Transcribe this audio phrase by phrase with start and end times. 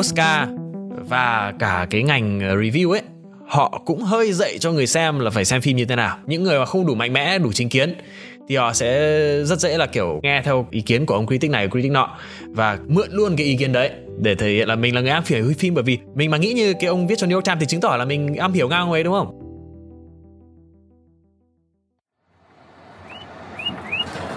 [0.00, 0.48] Oscar
[1.08, 3.02] và cả cái ngành ờ, review ấy,
[3.46, 6.16] họ cũng hơi dạy cho người xem là phải xem phim như thế nào.
[6.26, 7.94] Những người mà không đủ mạnh mẽ, đủ chính kiến
[8.48, 11.68] thì họ sẽ rất dễ là, kiểu, nghe theo ý kiến của ông critic này,
[11.68, 12.16] critic nọ
[12.48, 15.22] và mượn luôn cái ý kiến đấy để thể hiện là mình là người am
[15.26, 15.74] hiểu phim.
[15.74, 17.80] Bởi vì mình mà nghĩ như cái ông viết cho New York Times thì chứng
[17.80, 19.36] tỏ là mình am hiểu ngang ông ấy, đúng không?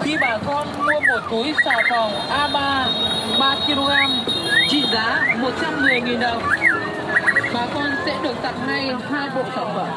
[0.00, 2.52] Khi bà con mua một túi xà phòng A3
[3.38, 6.42] 3 kg trị giá 110.000 đồng.
[7.54, 9.88] Bà con sẽ được tặng ngay hai bộ sản phẩm.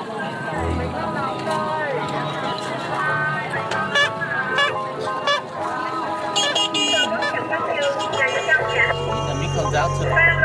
[9.77, 10.36] Out to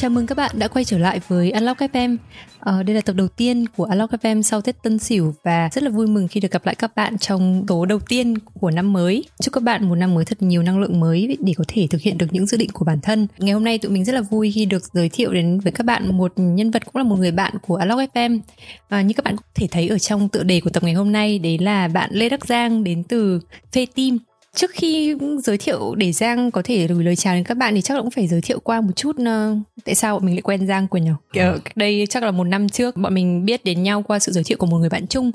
[0.00, 2.16] Chào mừng các bạn đã quay trở lại với Unlock FM.
[2.60, 5.82] Ờ, đây là tập đầu tiên của Unlock FM sau Tết Tân Sửu và rất
[5.82, 8.92] là vui mừng khi được gặp lại các bạn trong tố đầu tiên của năm
[8.92, 9.24] mới.
[9.42, 12.00] Chúc các bạn một năm mới thật nhiều năng lượng mới để có thể thực
[12.00, 13.26] hiện được những dự định của bản thân.
[13.38, 15.84] Ngày hôm nay tụi mình rất là vui khi được giới thiệu đến với các
[15.84, 18.40] bạn một nhân vật cũng là một người bạn của Unlock FM.
[18.88, 20.94] À, ờ, như các bạn có thể thấy ở trong tựa đề của tập ngày
[20.94, 23.40] hôm nay đấy là bạn Lê Đắc Giang đến từ
[23.72, 24.18] Phê Team
[24.56, 27.82] trước khi giới thiệu để Giang có thể gửi lời chào đến các bạn thì
[27.82, 30.42] chắc là cũng phải giới thiệu qua một chút uh, tại sao bọn mình lại
[30.42, 31.16] quen Giang của nhau.
[31.32, 34.44] Kiểu, đây chắc là một năm trước bọn mình biết đến nhau qua sự giới
[34.44, 35.30] thiệu của một người bạn chung.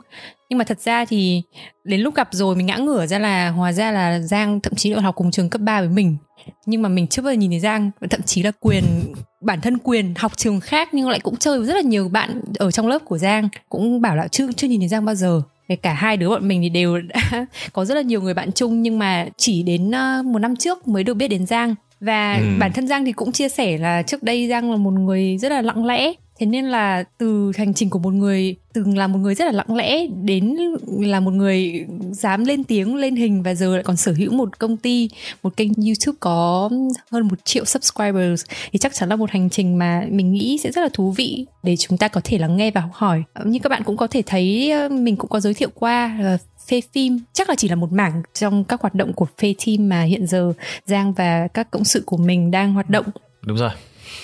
[0.50, 1.42] Nhưng mà thật ra thì
[1.84, 4.90] đến lúc gặp rồi mình ngã ngửa ra là hóa ra là Giang thậm chí
[4.90, 6.18] là học cùng trường cấp 3 với mình.
[6.66, 8.84] Nhưng mà mình chưa bao giờ nhìn thấy Giang, thậm chí là quyền
[9.42, 12.42] bản thân quyền học trường khác nhưng lại cũng chơi với rất là nhiều bạn
[12.60, 15.42] ở trong lớp của Giang cũng bảo là chưa chưa nhìn thấy Giang bao giờ
[15.82, 18.82] cả hai đứa bọn mình thì đều đã có rất là nhiều người bạn chung
[18.82, 19.92] nhưng mà chỉ đến
[20.26, 22.46] một năm trước mới được biết đến Giang và ừ.
[22.60, 25.52] bản thân Giang thì cũng chia sẻ là trước đây Giang là một người rất
[25.52, 29.20] là lặng lẽ thế nên là từ hành trình của một người từng là một
[29.20, 30.56] người rất là lặng lẽ đến
[31.00, 34.60] là một người dám lên tiếng, lên hình và giờ lại còn sở hữu một
[34.60, 35.10] công ty,
[35.44, 36.70] một kênh youtube có
[37.12, 40.72] hơn một triệu subscribers thì chắc chắn là một hành trình mà mình nghĩ sẽ
[40.72, 43.24] rất là thú vị để chúng ta có thể lắng nghe và học hỏi.
[43.46, 46.38] Như các bạn cũng có thể thấy ờ, mình cũng có giới thiệu qua ờ,
[46.68, 47.20] phê phim.
[47.34, 50.28] Chắc là chỉ là một mảng trong các hoạt động của phê team mà hiện
[50.28, 50.54] giờ
[50.86, 53.06] giang và các cộng sự của mình đang hoạt động.
[53.42, 53.72] Đúng rồi.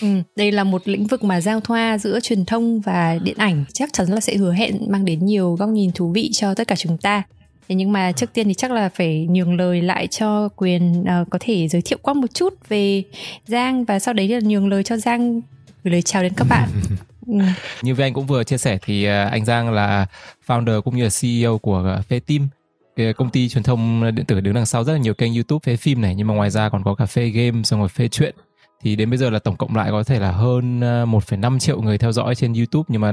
[0.01, 3.65] Ừ, đây là một lĩnh vực mà giao thoa giữa truyền thông và điện ảnh
[3.73, 6.67] chắc chắn là sẽ hứa hẹn mang đến nhiều góc nhìn thú vị cho tất
[6.67, 7.23] cả chúng ta.
[7.69, 11.29] Thế nhưng mà trước tiên thì chắc là phải nhường lời lại cho quyền uh,
[11.29, 13.03] có thể giới thiệu qua một chút về
[13.47, 15.41] Giang và sau đấy là nhường lời cho Giang
[15.83, 16.69] gửi lời chào đến các bạn.
[17.27, 17.37] Ừ.
[17.81, 20.05] Như với anh cũng vừa chia sẻ thì uh, anh Giang là
[20.47, 22.47] founder cũng như là CEO của Phê Team
[22.95, 25.59] cái công ty truyền thông điện tử đứng đằng sau rất là nhiều kênh YouTube
[25.63, 28.07] phê phim này nhưng mà ngoài ra còn có cả phê game xong rồi phê
[28.07, 28.35] chuyện
[28.83, 31.81] thì đến bây giờ là tổng cộng lại có thể là hơn ờ, 1,5 triệu
[31.81, 33.11] người theo dõi trên YouTube nhưng mà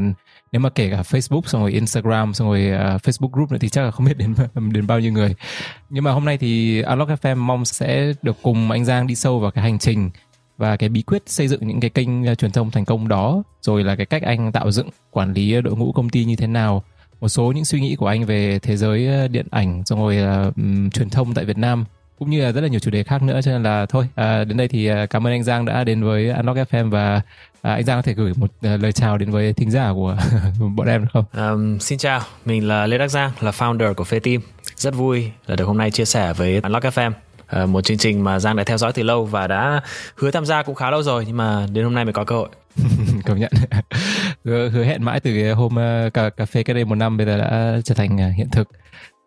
[0.52, 3.68] nếu mà kể cả Facebook xong rồi Instagram xong rồi uh, Facebook group nữa thì
[3.68, 4.34] chắc là không biết đến
[4.72, 5.34] đến bao nhiêu người.
[5.90, 9.38] Nhưng mà hôm nay thì Unlock FM mong sẽ được cùng anh Giang đi sâu
[9.38, 10.10] vào cái hành trình
[10.56, 13.42] và cái bí quyết xây dựng những cái kênh ờ, truyền thông thành công đó
[13.62, 16.46] rồi là cái cách anh tạo dựng quản lý đội ngũ công ty như thế
[16.46, 16.82] nào
[17.20, 20.54] một số những suy nghĩ của anh về thế giới điện ảnh xong rồi uh,
[20.92, 21.84] truyền thông tại Việt Nam
[22.18, 24.44] cũng như là rất là nhiều chủ đề khác nữa cho nên là thôi à,
[24.44, 27.20] đến đây thì à, cảm ơn anh Giang đã đến với Unlock FM và
[27.62, 30.16] à, anh Giang có thể gửi một à, lời chào đến với thính giả của
[30.76, 31.24] bọn em được không?
[31.36, 34.40] Um, xin chào, mình là Lê Đắc Giang là founder của Phê Team.
[34.76, 37.12] Rất vui là được hôm nay chia sẻ với Unlock FM.
[37.46, 39.80] À, một chương trình mà Giang đã theo dõi từ lâu và đã
[40.16, 42.36] hứa tham gia cũng khá lâu rồi nhưng mà đến hôm nay mới có cơ
[42.36, 42.48] hội.
[43.26, 43.52] công nhận
[44.44, 45.74] hứa, hứa hẹn mãi từ hôm
[46.06, 48.68] uh, cà, cà phê cách đây một năm bây giờ đã trở thành hiện thực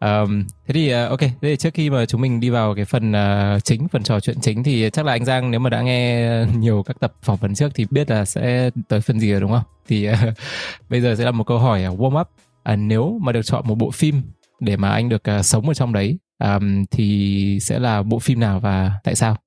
[0.01, 2.85] Um, thế thì uh, ok, thế thì trước khi mà chúng mình đi vào cái
[2.85, 5.81] phần uh, chính, phần trò chuyện chính thì chắc là anh Giang nếu mà đã
[5.81, 9.41] nghe nhiều các tập phỏng vấn trước thì biết là sẽ tới phần gì rồi
[9.41, 9.63] đúng không?
[9.87, 10.15] Thì uh,
[10.89, 12.27] bây giờ sẽ là một câu hỏi uh, warm up.
[12.73, 14.21] Uh, nếu mà được chọn một bộ phim
[14.59, 18.39] để mà anh được uh, sống ở trong đấy um, thì sẽ là bộ phim
[18.39, 19.37] nào và tại sao?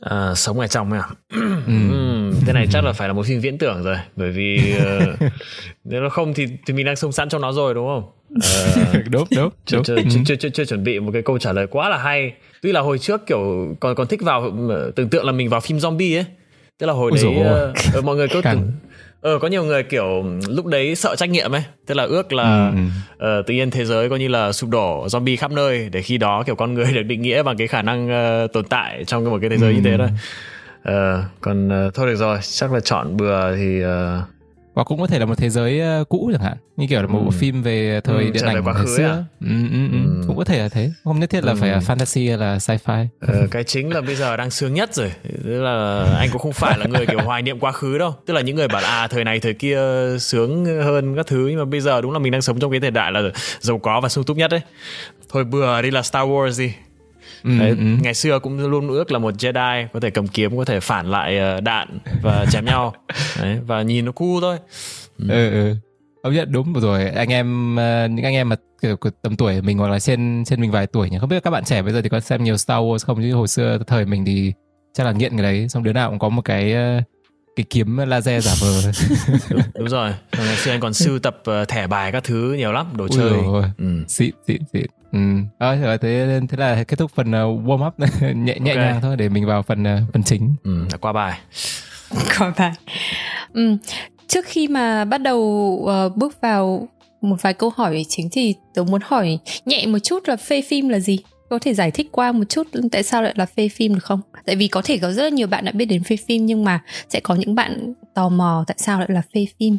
[0.00, 1.02] À, sống ở trong à?
[1.66, 1.72] Ừ.
[2.46, 5.32] thế này chắc là phải là một phim viễn tưởng rồi bởi vì uh,
[5.84, 8.10] nếu nó không thì thì mình đang sống sẵn trong nó rồi đúng không?
[8.34, 9.96] Uh, đúng đúng chưa, chưa,
[10.26, 12.32] chưa, chưa, chưa chuẩn bị một cái câu trả lời quá là hay.
[12.62, 14.52] Tuy là hồi trước kiểu còn còn thích vào
[14.96, 16.24] tưởng tượng là mình vào phim zombie ấy.
[16.78, 18.72] Tức là hồi Ôi đấy uh, mọi người cứ tưởng
[19.22, 22.72] ờ có nhiều người kiểu lúc đấy sợ trách nhiệm ấy tức là ước là
[23.18, 23.38] ừ.
[23.40, 26.18] uh, tự nhiên thế giới coi như là sụp đổ zombie khắp nơi để khi
[26.18, 28.06] đó kiểu con người được định nghĩa bằng cái khả năng
[28.44, 29.76] uh, tồn tại trong một cái thế giới ừ.
[29.76, 30.08] như thế thôi
[30.88, 33.90] uh, còn uh, thôi được rồi chắc là chọn bừa thì uh,
[34.74, 37.06] hoặc cũng có thể là một thế giới uh, cũ chẳng hạn như kiểu là
[37.06, 37.24] một Ừ.
[37.24, 39.24] bộ phim về thời Ừ, điện ảnh quá ngày khứ xưa à?
[39.40, 39.98] ừ, ừ, ừ.
[40.20, 40.24] Ừ.
[40.26, 41.58] cũng có thể là thế không nhất thiết là Ừ.
[41.60, 44.94] phải là fantasy hay là sci-fi Ờ, cái chính là bây giờ đang sướng nhất
[44.94, 45.12] rồi
[45.44, 48.34] tức là anh cũng không phải là người kiểu hoài niệm quá khứ đâu tức
[48.34, 49.78] là những người bảo là, à thời này thời kia
[50.20, 52.80] sướng hơn các thứ nhưng mà bây giờ đúng là mình đang sống trong cái
[52.80, 53.20] thời đại là
[53.60, 54.60] giàu có và sung túc nhất đấy
[55.28, 56.72] thôi bừa đi là Star Wars đi
[57.44, 57.84] ừ, Đấy, ừ.
[58.02, 61.10] ngày xưa cũng luôn ước là một Jedi có thể cầm kiếm có thể phản
[61.10, 62.94] lại ờ, đạn và chém nhau.
[63.40, 64.58] Đấy, và nhìn nó cool thôi.
[65.18, 65.76] Ừ, ừ.
[66.22, 69.78] Ông nhận đúng rồi anh em ờ, những anh em mà kiểu tầm tuổi mình
[69.78, 71.18] hoặc là trên trên mình vài tuổi nhỉ?
[71.20, 73.22] Không biết các bạn trẻ bây giờ thì có xem nhiều Star Wars không?
[73.22, 74.52] Chứ hồi xưa thời mình thì
[74.94, 75.68] chắc là nghiện cái đấy.
[75.68, 77.00] Xong đứa nào cũng có một cái ờ,
[77.56, 78.92] cái kiếm laser giả vờ
[79.50, 80.10] đúng, đúng rồi.
[80.38, 83.30] Ngày xưa anh còn sưu tập thẻ bài các thứ nhiều lắm đồ Ui chơi.
[83.46, 83.64] ôi.
[83.78, 84.04] ừ.
[84.08, 85.18] xịn xịn xịn ừ.
[85.58, 87.94] Ờ, rồi thế thế là kết thúc phần uh, warm up
[88.36, 88.76] nhẹ nhẹ Ok.
[88.82, 91.38] nhàng thôi để mình vào phần uh, phần chính Ừ, qua bài
[92.28, 92.72] Khỏi bài.
[93.52, 93.76] Ừ.
[94.28, 96.88] Trước khi mà bắt đầu ờ, bước vào
[97.20, 100.88] một vài câu hỏi chính thì tớ muốn hỏi nhẹ một chút là phê phim
[100.88, 101.18] là gì?
[101.50, 104.20] Có thể giải thích qua một chút tại sao lại là phê phim được không?
[104.46, 106.64] Tại vì có thể có rất là nhiều bạn đã biết đến phê phim nhưng
[106.64, 109.78] mà sẽ có những bạn tò mò tại sao lại là phê phim.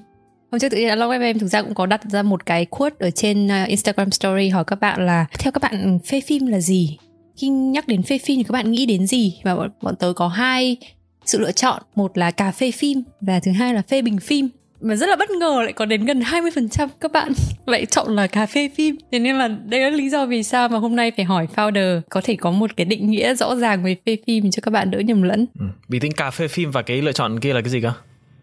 [0.54, 2.96] Hôm trước tự nhiên Long em thực ra cũng có đặt ra một cái quote
[3.00, 6.60] ở trên ờ, Instagram story hỏi các bạn là theo các bạn phê phim là
[6.60, 6.98] gì?
[7.38, 9.40] Khi nhắc đến phê phim thì các bạn nghĩ đến gì?
[9.44, 10.78] Và bọn, bọn tớ có hai
[11.26, 14.50] sự lựa chọn một là cà phê phim và thứ hai là phê bình phim
[14.82, 17.34] mà rất là bất ngờ lại có đến gần 20% các bạn
[17.66, 20.70] lại chọn là cà phê phim thế nên là đây là lý do vì sao
[20.70, 23.84] mà hôm nay phải hỏi founder có thể có một cái định nghĩa rõ ràng
[23.84, 25.66] về phê phim cho các bạn đỡ nhầm lẫn ừ.
[25.88, 27.94] vì tính cà phê phim và cái lựa chọn kia là cái gì cơ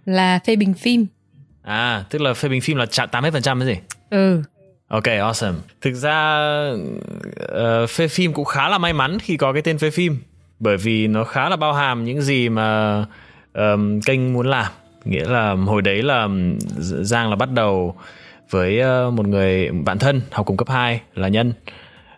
[0.04, 1.06] là phê bình phim
[1.62, 3.80] à tức là phê bình phim là chạm 80% cái gì
[4.10, 4.42] ừ
[4.88, 5.52] Ok, awesome.
[5.80, 6.14] Thực ra
[7.48, 10.16] ờ, phê phim cũng khá là may mắn khi có cái tên phê phim
[10.58, 13.04] bởi vì nó khá là bao hàm những gì mà
[13.52, 14.66] ờm, kênh muốn làm.
[15.04, 16.28] Nghĩa là hồi đấy là
[16.78, 17.96] Giang là bắt đầu
[18.50, 21.52] với ờ, một người bạn thân học cùng cấp 2 là Nhân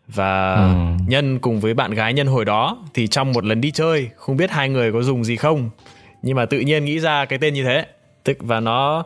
[0.08, 0.68] và Ừ.
[1.06, 4.36] Nhân cùng với bạn gái Nhân hồi đó thì trong một lần đi chơi không
[4.36, 5.70] biết hai người có dùng gì không
[6.22, 7.86] nhưng mà tự nhiên nghĩ ra cái tên như thế
[8.24, 9.04] tức và nó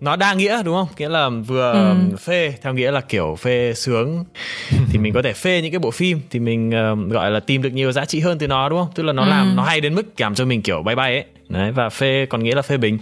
[0.00, 0.88] nó đa nghĩa đúng không?
[0.98, 1.72] Nghĩa là vừa
[2.10, 2.16] Ừ.
[2.16, 4.24] phê theo nghĩa là kiểu phê sướng.
[4.90, 7.62] Thì mình có thể phê những cái bộ phim thì mình ờ, gọi là tìm
[7.62, 8.88] được nhiều giá trị hơn từ nó đúng không?
[8.94, 9.28] Tức là nó Ừ.
[9.28, 11.24] làm nó hay đến mức làm cho mình kiểu bay bay ấy.
[11.48, 12.98] Đấy và phê còn nghĩa là phê bình.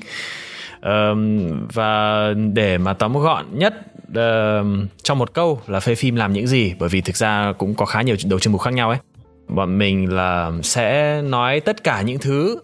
[0.80, 1.40] Ờm,
[1.72, 2.20] và
[2.52, 3.74] để mà tóm gọn nhất
[4.14, 7.74] ờm, trong một câu là phê phim làm những gì bởi vì thực ra cũng
[7.74, 8.98] có khá nhiều đầu chuyên mục khác nhau ấy
[9.48, 12.56] bọn mình là sẽ nói tất cả những thứ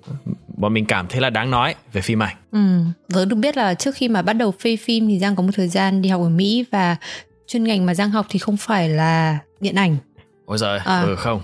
[0.57, 2.59] bọn mình cảm thấy là đáng nói về phim ảnh Ừ,
[3.15, 5.51] tớ được biết là trước khi mà bắt đầu phê phim thì Giang có một
[5.57, 6.97] thời gian đi học ở Mỹ và
[7.47, 9.97] chuyên ngành mà Giang học thì không phải là điện ảnh.
[10.45, 11.01] ôi giời À.
[11.01, 11.41] ừ không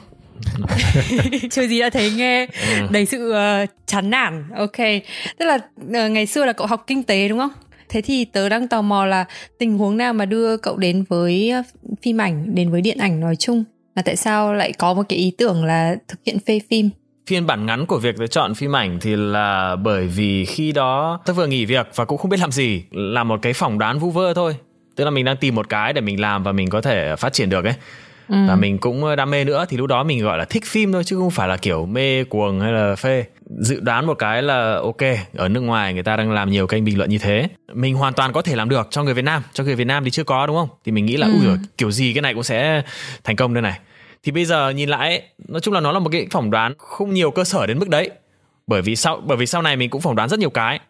[1.50, 2.86] Chưa gì đã thấy nghe Ừ.
[2.90, 4.44] đầy sự ờ, chán nản.
[4.56, 4.76] Ok,
[5.38, 5.58] tức là
[5.94, 7.50] ờ, ngày xưa là cậu học kinh tế đúng không?
[7.88, 9.24] Thế thì tớ đang tò mò là
[9.58, 11.62] tình huống nào mà đưa cậu đến với ờ,
[12.02, 13.64] phim ảnh, đến với điện ảnh nói chung
[13.98, 16.90] là tại sao lại có một cái ý tưởng là thực hiện phê phim?
[17.26, 21.20] phiên bản ngắn của việc tôi chọn phim ảnh thì là bởi vì khi đó
[21.26, 23.98] tôi vừa nghỉ việc và cũng không biết làm gì làm một cái phỏng đoán
[23.98, 24.56] vu vơ thôi
[24.96, 27.32] tức là mình đang tìm một cái để mình làm và mình có thể phát
[27.32, 27.74] triển được ấy
[28.28, 28.36] Ừ.
[28.48, 31.04] và mình cũng đam mê nữa thì lúc đó mình gọi là thích phim thôi
[31.04, 33.24] chứ không phải là kiểu mê cuồng hay là phê
[33.60, 34.96] dự đoán một cái là ok
[35.36, 38.12] ở nước ngoài người ta đang làm nhiều kênh bình luận như thế mình hoàn
[38.14, 40.24] toàn có thể làm được cho người Việt Nam cho người Việt Nam thì chưa
[40.24, 41.32] có đúng không thì mình nghĩ là Ừ.
[41.32, 42.82] ui giời, kiểu gì cái này cũng sẽ
[43.24, 43.78] thành công đây này
[44.22, 46.74] thì bây giờ nhìn lại ấy, nói chung là nó là một cái phỏng đoán
[46.78, 48.10] không nhiều cơ sở đến mức đấy.
[48.66, 50.80] Bởi vì sau bởi vì sau này mình cũng phỏng đoán rất nhiều cái.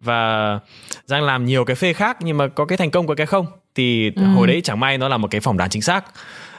[0.00, 0.58] Và
[1.04, 3.46] Giang làm nhiều cái phê khác nhưng mà có cái thành công có cái không
[3.74, 4.22] thì Ừ.
[4.24, 6.04] hồi đấy chẳng may nó là một cái phỏng đoán chính xác.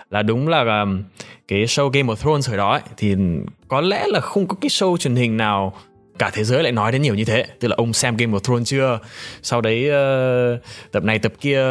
[0.09, 1.03] Là đúng là um,
[1.47, 3.15] cái show Game of Thrones thời đó ấy, thì
[3.67, 5.73] có lẽ là không có cái show truyền hình nào
[6.19, 7.45] cả thế giới lại nói đến nhiều như thế.
[7.59, 8.99] Tức là ông xem Game of Thrones chưa?
[9.41, 10.57] Sau đấy ờ,
[10.91, 11.61] tập này tập kia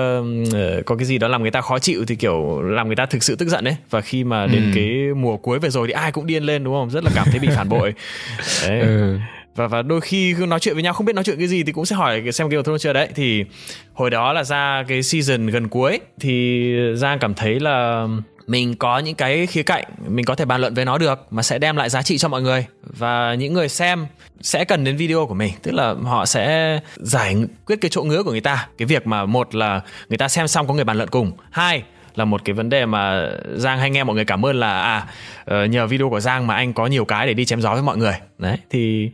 [0.53, 3.07] ờ, có cái gì đó làm người ta khó chịu thì kiểu làm người ta
[3.07, 4.71] thực sự tức giận đấy và khi mà đến Ừ.
[4.75, 6.91] cái mùa cuối về rồi thì ai cũng điên lên đúng không?
[6.91, 7.95] Rất là cảm thấy bị phản bội.
[8.69, 8.81] Đấy.
[8.81, 9.19] Ừ.
[9.57, 11.73] và và đôi khi nói chuyện với nhau không biết nói chuyện cái gì thì
[11.73, 12.93] cũng sẽ hỏi xem Game of Thrones chưa?
[12.93, 13.45] Đấy thì
[13.93, 16.65] hồi đó là ra cái season gần cuối thì
[16.95, 18.07] Giang cảm thấy là
[18.49, 21.43] mình có những cái khía cạnh, mình có thể bàn luận với nó được mà
[21.43, 22.67] sẽ đem lại giá trị cho mọi người.
[22.83, 24.07] Và những người xem
[24.41, 27.37] sẽ cần đến video của mình, tức là họ sẽ giải
[27.67, 28.69] quyết cái chỗ ngứa của người ta.
[28.79, 31.83] Cái việc mà một là người ta xem xong có người bàn luận cùng, hai
[32.15, 35.07] là một cái vấn đề mà Giang hay nghe mọi người cảm ơn là à
[35.45, 37.83] ờ, nhờ video của Giang mà anh có nhiều cái để đi chém gió với
[37.83, 38.15] mọi người.
[38.39, 39.11] Đấy, thì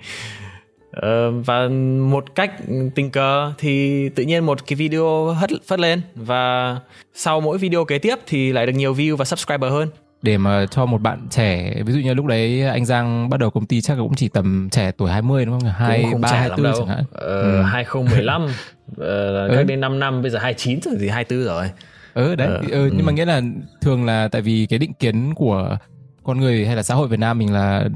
[0.94, 1.68] ờ, và
[2.10, 2.52] một cách
[2.94, 6.76] tình cờ thì tự nhiên một cái video hất phất lên và
[7.14, 9.88] sau mỗi video kế tiếp thì lại được nhiều view và subscriber hơn
[10.24, 13.50] để mà cho một bạn trẻ ví dụ như lúc đấy anh Giang bắt đầu
[13.50, 15.70] công ty chắc cũng chỉ tầm trẻ tuổi 20 đúng không?
[15.70, 17.04] hai ba hai tư chẳng hạn.
[17.12, 17.62] Ờ, ừ.
[17.62, 18.46] 2015
[18.96, 19.64] ờ, cách ừ.
[19.64, 21.70] đến 5 năm bây giờ 29 rồi thì 24 rồi.
[22.14, 23.04] Ừ đấy, ờ, ừ, nhưng ừ.
[23.04, 23.40] mà nghĩa là
[23.80, 25.76] thường là tại vì cái định kiến của
[26.22, 27.88] con người hay là xã hội Việt Nam mình là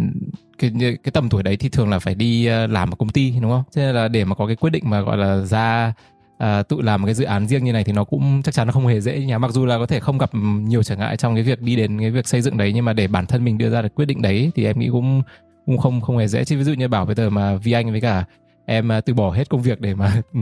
[0.58, 3.34] cái cái tầm tuổi đấy thì thường là phải đi ờ, làm ở công ty
[3.40, 3.62] đúng không?
[3.70, 5.92] Cho nên là để mà có cái quyết định mà gọi là ra
[6.38, 8.66] à, tự làm một cái dự án riêng như này thì nó cũng chắc chắn
[8.66, 11.16] nó không hề dễ nhá mặc dù là có thể không gặp nhiều trở ngại
[11.16, 13.44] trong cái việc đi đến cái việc xây dựng đấy nhưng mà để bản thân
[13.44, 15.22] mình đưa ra được quyết định đấy thì em nghĩ cũng
[15.66, 17.90] cũng không không hề dễ chứ ví dụ như bảo bây giờ mà vi anh
[17.90, 18.24] với cả
[18.66, 20.40] em à, từ bỏ hết công việc để mà ừ.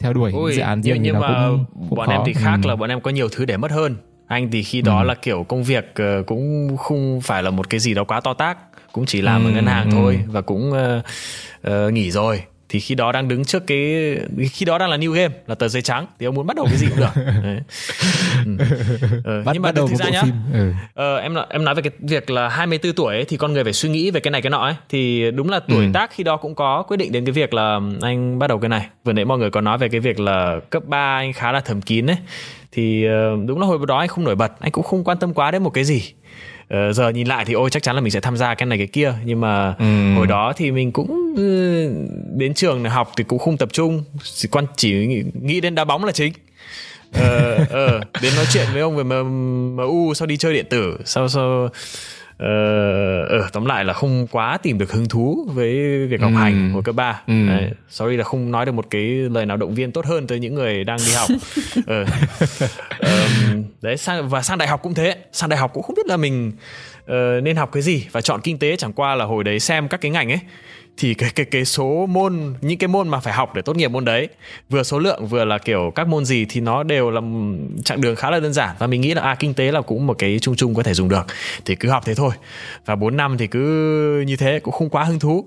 [0.00, 2.12] theo đuổi Ôi, dự án riêng nhưng, nhưng mà cũng, cũng bọn khó.
[2.12, 2.68] em thì khác ừ.
[2.68, 5.04] là bọn em có nhiều thứ để mất hơn anh thì khi đó ừ.
[5.04, 8.34] là kiểu công việc ờ, cũng không phải là một cái gì đó quá to
[8.34, 8.58] tác
[8.98, 9.48] cũng chỉ làm ừ.
[9.48, 9.94] ở ngân hàng ừ.
[9.94, 11.04] thôi và cũng uh,
[11.70, 14.16] uh, nghỉ rồi thì khi đó đang đứng trước cái
[14.52, 16.66] khi đó đang là new game là tờ giấy trắng thì ông muốn bắt đầu
[16.66, 17.60] cái gì cũng được Đấy.
[18.44, 18.56] Ừ.
[19.24, 20.34] Ờ, bắt, nhưng mà bắt đầu thực ra nhá phim.
[20.52, 20.72] Ừ.
[20.94, 23.72] Ờ, em em nói về cái việc là 24 tuổi ấy, thì con người phải
[23.72, 25.90] suy nghĩ về cái này cái nọ ấy thì đúng là tuổi ừ.
[25.94, 28.68] tác khi đó cũng có quyết định đến cái việc là anh bắt đầu cái
[28.68, 31.52] này vừa nãy mọi người có nói về cái việc là cấp 3 anh khá
[31.52, 32.18] là thầm kín ấy
[32.72, 33.04] thì
[33.46, 35.62] đúng là hồi đó anh không nổi bật anh cũng không quan tâm quá đến
[35.62, 36.12] một cái gì
[36.74, 38.78] uh, giờ nhìn lại thì ôi chắc chắn là mình sẽ tham gia cái này
[38.78, 40.14] cái kia nhưng mà ừ.
[40.14, 41.38] hồi đó thì mình cũng uh,
[42.36, 45.84] đến trường học thì cũng không tập trung chỉ quan chỉ nghĩ, nghĩ đến đá
[45.84, 46.32] bóng là chính
[47.12, 47.62] ờ uh,
[47.96, 51.68] uh, đến nói chuyện với ông về MU sau đi chơi điện tử sau sau
[52.38, 56.38] ờ uh, tóm lại là không quá tìm được hứng thú với việc học ừ.
[56.38, 57.46] hành hồi cấp ba ừ.
[57.48, 60.40] Đấy, sorry là không nói được một cái lời nào động viên tốt hơn tới
[60.40, 61.28] những người đang đi học
[61.78, 62.08] uh,
[63.00, 65.16] um, đấy sang và sang đại học cũng thế.
[65.32, 66.52] Sang đại học cũng không biết là mình
[67.04, 68.76] uh, nên học cái gì và chọn kinh tế.
[68.76, 70.40] Chẳng qua là hồi đấy xem các cái ngành ấy
[70.96, 73.88] thì cái cái cái số môn những cái môn mà phải học để tốt nghiệp
[73.88, 74.28] môn đấy
[74.68, 77.20] vừa số lượng vừa là kiểu các môn gì thì nó đều là
[77.84, 78.76] chặng đường khá là đơn giản.
[78.78, 80.94] Và mình nghĩ là à kinh tế là cũng một cái chung chung có thể
[80.94, 81.26] dùng được.
[81.64, 82.30] Thì cứ học thế thôi.
[82.86, 85.46] Và 4 năm thì cứ như thế cũng không quá hứng thú.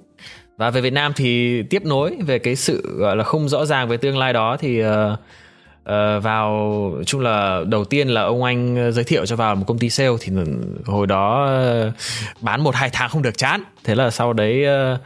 [0.57, 3.87] Và về Việt Nam thì tiếp nối về cái sự gọi là không rõ ràng
[3.87, 4.89] về tương lai đó thì uh,
[5.89, 9.63] uh, vào chung là đầu tiên là ông anh ờ, giới thiệu cho vào một
[9.67, 10.31] công ty sale thì
[10.85, 11.49] hồi đó
[11.87, 11.93] uh,
[12.41, 13.63] bán một hai tháng không được chán.
[13.83, 14.99] Thế là sau đấy uh,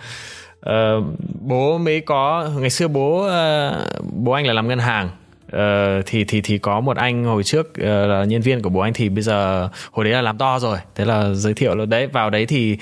[0.70, 1.06] uh,
[1.42, 5.10] bố mới có ngày xưa bố uh, bố anh là làm ngân hàng.
[5.46, 8.80] Uh, thì thì thì có một anh hồi trước uh, là nhân viên của bố
[8.80, 10.78] anh thì bây giờ hồi đấy là làm to rồi.
[10.96, 12.78] Thế là giới thiệu là đấy vào đấy thì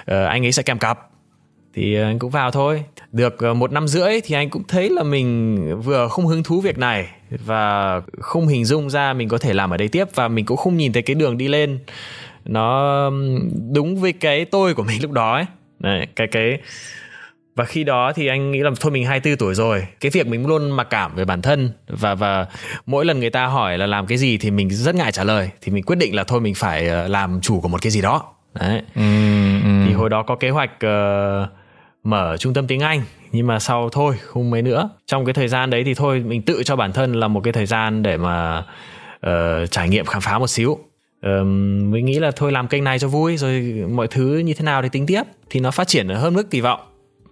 [0.00, 0.98] uh, anh ấy sẽ kèm cặp.
[1.74, 2.84] Thì anh cũng vào thôi.
[3.12, 6.78] Được một năm rưỡi thì anh cũng thấy là mình vừa không hứng thú việc
[6.78, 7.08] này
[7.46, 10.08] và không hình dung ra mình có thể làm ở đây tiếp.
[10.14, 11.78] Và mình cũng không nhìn thấy cái đường đi lên.
[12.44, 13.10] Nó
[13.72, 15.44] đúng với cái tôi của mình lúc đó ấy.
[15.78, 16.58] Đấy, cái cái
[17.56, 19.86] và khi đó thì anh nghĩ là thôi mình 24 tuổi rồi.
[20.00, 21.70] Cái việc mình luôn mặc cảm về bản thân.
[21.88, 22.46] Và và
[22.86, 25.50] mỗi lần người ta hỏi là làm cái gì thì mình rất ngại trả lời.
[25.60, 28.00] Thì mình quyết định là thôi mình phải ờ, làm chủ của một cái gì
[28.00, 28.22] đó.
[28.54, 28.82] Đấy.
[28.94, 29.02] Ừ,
[29.64, 29.70] ừ.
[29.86, 31.48] thì hồi đó có kế hoạch uh,
[32.04, 33.02] mở trung tâm tiếng Anh
[33.34, 34.88] nhưng mà sau thôi không mấy nữa.
[35.06, 37.52] Trong cái thời gian đấy thì thôi mình tự cho bản thân là một cái
[37.52, 38.58] thời gian để mà
[39.26, 40.70] uh, trải nghiệm khám phá một xíu.
[40.70, 41.46] Uh,
[41.82, 43.60] mình nghĩ là thôi làm kênh này cho vui rồi
[43.90, 46.60] mọi thứ như thế nào thì tính tiếp thì nó phát triển hơn mức kỳ
[46.60, 46.80] vọng.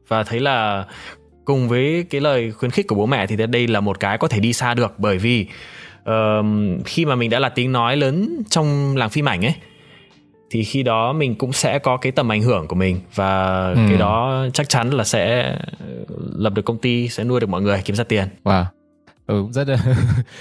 [0.09, 0.85] Và thấy là
[1.45, 4.29] cùng với cái lời khuyến khích của bố mẹ thì đây là một cái có
[4.29, 4.95] thể đi xa được.
[4.99, 5.47] Bởi vì
[6.03, 6.45] uh,
[6.85, 9.55] khi mà mình đã là tiếng nói lớn trong làng phim ảnh ấy
[10.53, 13.81] thì khi đó mình cũng sẽ có cái tầm ảnh hưởng của mình và ừ.
[13.89, 15.57] cái đó chắc chắn là sẽ
[16.37, 18.29] lập được công ty sẽ nuôi được mọi người kiếm ra tiền.
[18.45, 18.65] Wow.
[19.27, 19.79] Ừ, rất là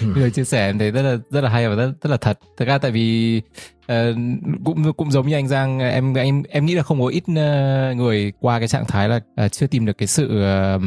[0.00, 2.38] lời chia sẻ em thấy rất là rất là hay và rất rất là thật.
[2.56, 3.40] Thực ra tại vì
[3.92, 4.16] uh,
[4.64, 7.96] cũng cũng giống như anh Giang em em em nghĩ là không có ít uh,
[7.96, 10.44] người qua cái trạng thái là uh, chưa tìm được cái sự
[10.76, 10.82] uh,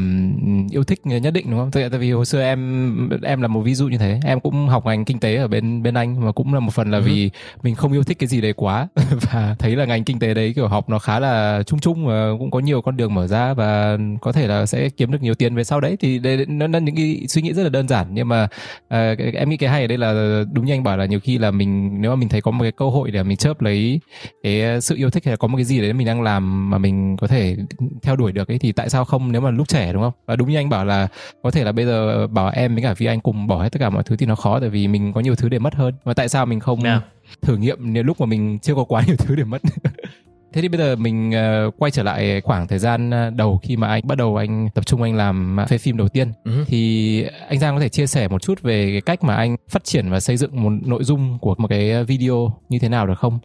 [0.71, 1.71] yêu thích nhất định đúng không?
[1.71, 4.67] Tại, tại vì hồi xưa em em là một ví dụ như thế, em cũng
[4.67, 7.03] học ngành kinh tế ở bên bên anh mà cũng là một phần là ừ.
[7.05, 7.31] vì
[7.63, 8.87] mình không yêu thích cái gì đấy quá
[9.21, 12.29] và thấy là ngành kinh tế đấy kiểu học nó khá là chung chung và
[12.39, 15.35] cũng có nhiều con đường mở ra và có thể là sẽ kiếm được nhiều
[15.35, 17.87] tiền về sau đấy thì đây nó là những cái suy nghĩ rất là đơn
[17.87, 18.43] giản nhưng mà
[18.83, 21.37] uh, em nghĩ cái hay ở đây là đúng như anh bảo là nhiều khi
[21.37, 23.99] là mình nếu mà mình thấy có một cái câu hội để mình chớp lấy
[24.43, 26.69] cái ờ, sự yêu thích hay là có một cái gì đấy mình đang làm
[26.69, 27.57] mà mình có thể
[28.01, 30.13] theo đuổi được ấy thì tại sao không nếu mà lúc trẻ đúng không?
[30.25, 31.07] Và đúng như anh bảo là
[31.43, 33.79] có thể là bây giờ bảo em với cả vì anh cùng bỏ hết tất
[33.79, 35.93] cả mọi thứ thì nó khó tại vì mình có nhiều thứ để mất hơn.
[36.03, 37.03] Và tại sao mình không yeah.
[37.41, 39.61] thử nghiệm nếu lúc mà mình chưa có quá nhiều thứ để mất
[40.55, 41.33] Thế thì bây giờ mình
[41.67, 44.85] uh, quay trở lại khoảng thời gian đầu khi mà anh bắt đầu anh tập
[44.85, 46.63] trung anh làm phê phim đầu tiên uh-huh.
[46.67, 49.83] thì anh Giang có thể chia sẻ một chút về cái cách mà anh phát
[49.83, 53.19] triển và xây dựng một nội dung của một cái video như thế nào được
[53.19, 53.39] không?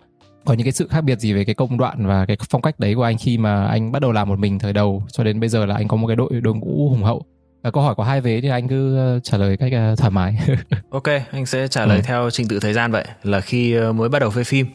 [0.45, 2.81] Có những cái sự khác biệt gì về cái công đoạn và cái phong cách
[2.81, 5.41] đấy của anh khi mà anh bắt đầu làm một mình thời đầu cho đến
[5.41, 7.25] bây giờ là anh có một cái đội đội ngũ hùng hậu
[7.63, 10.39] và câu hỏi có hai vế thì anh cứ trả lời cách thoải mái.
[10.91, 12.03] ok, anh sẽ trả lời ừ.
[12.07, 14.67] theo trình tự thời gian vậy là khi mới bắt đầu phê phim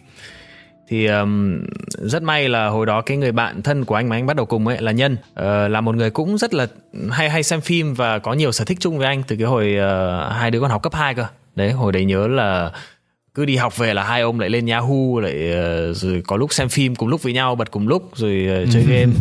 [0.88, 4.26] thì um, rất may là hồi đó cái người bạn thân của anh mà anh
[4.26, 5.14] bắt đầu cùng ấy là nhân.
[5.14, 6.68] Uh, là một người cũng rất là
[7.12, 9.76] hay hay xem phim và có nhiều sở thích chung với anh từ cái hồi
[9.78, 11.26] uh, hai đứa còn học cấp 2 cơ.
[11.56, 12.72] Đấy hồi đấy nhớ là
[13.36, 16.54] cứ đi học về là hai ông lại lên Yahoo lại uh, rồi có lúc
[16.54, 19.14] xem phim cùng lúc với nhau bật cùng lúc rồi uh, chơi game.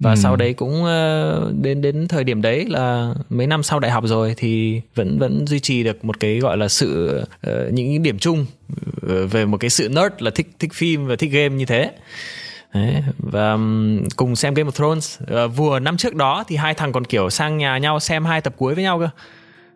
[0.00, 0.16] Và ừ.
[0.16, 4.04] sau đấy cũng uh, đến đến thời điểm đấy là mấy năm sau đại học
[4.06, 7.20] rồi thì vẫn vẫn duy trì được một cái gọi là sự
[7.72, 8.46] những điểm chung
[9.02, 11.90] về một cái sự nerd là thích thích phim và thích game như thế.
[12.74, 13.58] Đấy, và
[14.16, 15.20] cùng xem Game of Thrones.
[15.56, 18.54] Vừa năm trước đó thì hai thằng còn kiểu sang nhà nhau xem hai tập
[18.56, 19.08] cuối với nhau cơ.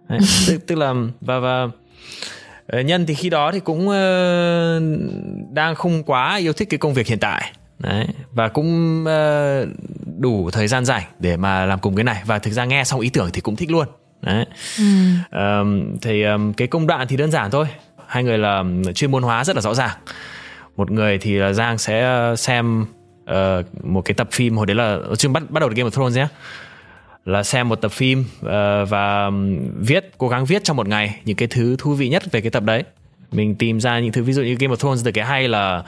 [0.09, 1.69] Đấy, tức, tức là và và
[2.73, 3.93] nhân thì khi đó thì cũng uh,
[5.53, 7.53] đang không quá yêu thích cái công việc hiện tại.
[7.79, 9.69] Đấy và cũng uh,
[10.19, 12.23] đủ thời gian rảnh để mà làm cùng cái này.
[12.27, 13.87] Và thực ra nghe xong ý tưởng thì cũng thích luôn.
[14.23, 14.47] Đấy.
[14.79, 14.85] Ừ.
[15.39, 17.67] um, thì um, cái công đoạn thì đơn giản thôi.
[18.07, 19.97] Hai người là chuyên môn hóa rất là rõ ràng.
[20.77, 22.87] Một người thì là giang sẽ xem
[23.31, 26.17] uh, một cái tập phim hồi đấy là chuyên bắt bắt đầu Game of Thrones
[26.17, 26.27] nhé
[27.29, 28.47] là xem một tập phim uh,
[28.89, 29.31] và
[29.79, 32.51] viết cố gắng viết trong một ngày những cái thứ thú vị nhất về cái
[32.51, 32.83] tập đấy.
[33.33, 35.83] Mình tìm ra những thứ ví dụ như Game of Thrones từ cái hay là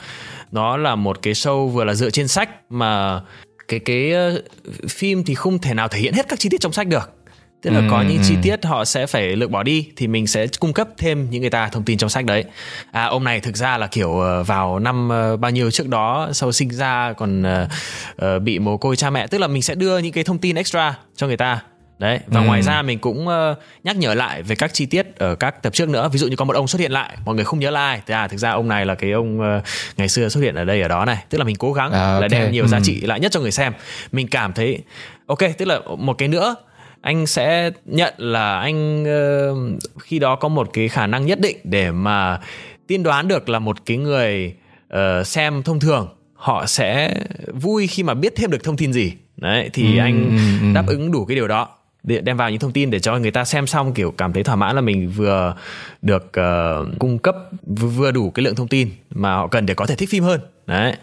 [0.52, 3.20] nó là một cái show vừa là dựa trên sách mà
[3.68, 4.44] cái cái uh,
[4.90, 7.19] phim thì không thể nào thể hiện hết các chi tiết trong sách được
[7.62, 10.26] tức là ừ, có những chi tiết họ sẽ phải lược bỏ đi thì mình
[10.26, 12.44] sẽ cung cấp thêm những người ta thông tin trong sách đấy.
[12.92, 16.28] À ông này thực ra là kiểu uh, vào năm uh, bao nhiêu trước đó
[16.32, 19.26] sau sinh ra còn uh, bị mồ côi cha mẹ.
[19.26, 21.60] Tức là mình sẽ đưa những cái thông tin extra cho người ta.
[21.98, 22.46] Đấy và ừ.
[22.46, 25.72] ngoài ra mình cũng uh, nhắc nhở lại về các chi tiết ở các tập
[25.72, 26.08] trước nữa.
[26.12, 28.00] Ví dụ như có một ông xuất hiện lại mọi người không nhớ là ai.
[28.06, 29.64] Thì à thực ra ông này là cái ông uh,
[29.96, 31.24] ngày xưa xuất hiện ở đây ở đó này.
[31.28, 32.20] Tức là mình cố gắng à, okay.
[32.20, 32.68] là đem nhiều ừ.
[32.68, 33.72] giá trị lại nhất cho người xem.
[34.12, 34.78] Mình cảm thấy
[35.26, 36.56] ok tức là một cái nữa
[37.00, 41.56] anh sẽ nhận là anh uh, khi đó có một cái khả năng nhất định
[41.64, 42.40] để mà
[42.86, 44.54] tiên đoán được là một cái người
[44.94, 47.14] uh, xem thông thường họ sẽ
[47.52, 49.12] vui khi mà biết thêm được thông tin gì.
[49.36, 50.74] Đấy thì ừ, anh ừ, ừ.
[50.74, 51.68] đáp ứng đủ cái điều đó.
[52.02, 54.42] Để đem vào những thông tin để cho người ta xem xong kiểu cảm thấy
[54.42, 55.54] thỏa mãn là mình vừa
[56.02, 59.86] được uh, cung cấp vừa đủ cái lượng thông tin mà họ cần để có
[59.86, 60.40] thể thích phim hơn.
[60.66, 60.94] Đấy.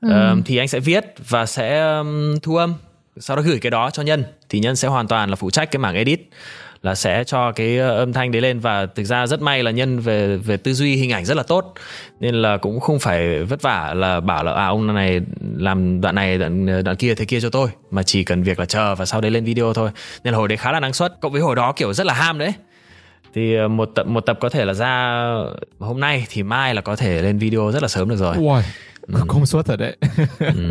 [0.00, 0.32] Ừ.
[0.38, 2.74] uh, thì anh sẽ viết và sẽ um, thu âm
[3.18, 5.70] sau đó gửi cái đó cho nhân, thì nhân sẽ hoàn toàn là phụ trách
[5.70, 6.20] cái mảng edit,
[6.82, 8.60] là sẽ cho cái ờ, âm thanh đấy lên.
[8.60, 11.42] Và thực ra rất may là nhân về về tư duy, hình ảnh rất là
[11.42, 11.74] tốt,
[12.20, 15.20] nên là cũng không phải vất vả là bảo là à ông này
[15.56, 17.68] làm đoạn này, đoạn ờ, đoạn kia, thế kia cho tôi.
[17.90, 19.90] Mà chỉ cần việc là chờ và sau đấy lên video thôi.
[20.24, 21.14] Nên là hồi đấy khá là năng suất.
[21.20, 22.52] Cộng với hồi đó kiểu rất là ham đấy.
[23.34, 25.24] Thì ờ, một tập một tập có thể là ra
[25.78, 28.36] hôm nay thì mai là có thể lên video rất là sớm được rồi.
[28.36, 28.62] Wow
[29.12, 29.20] ừ.
[29.28, 29.96] công suất thật đấy
[30.38, 30.70] ừ.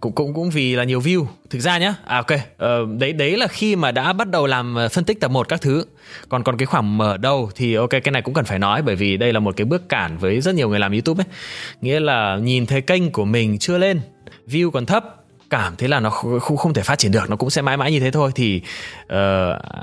[0.00, 3.36] cũng cũng cũng vì là nhiều view thực ra nhá à ok ờ, đấy đấy
[3.36, 5.84] là khi mà đã bắt đầu làm ờ, phân tích tập một các thứ
[6.28, 8.96] còn còn cái khoảng mở đầu thì ok cái này cũng cần phải nói bởi
[8.96, 11.32] vì đây là một cái bước cản với rất nhiều người làm youtube ấy
[11.80, 14.00] nghĩa là nhìn thấy kênh của mình chưa lên
[14.46, 15.21] view còn thấp
[15.52, 17.92] cảm thấy là nó không, không thể phát triển được nó cũng sẽ mãi mãi
[17.92, 18.30] như thế thôi.
[18.34, 18.62] Thì
[19.04, 19.08] uh,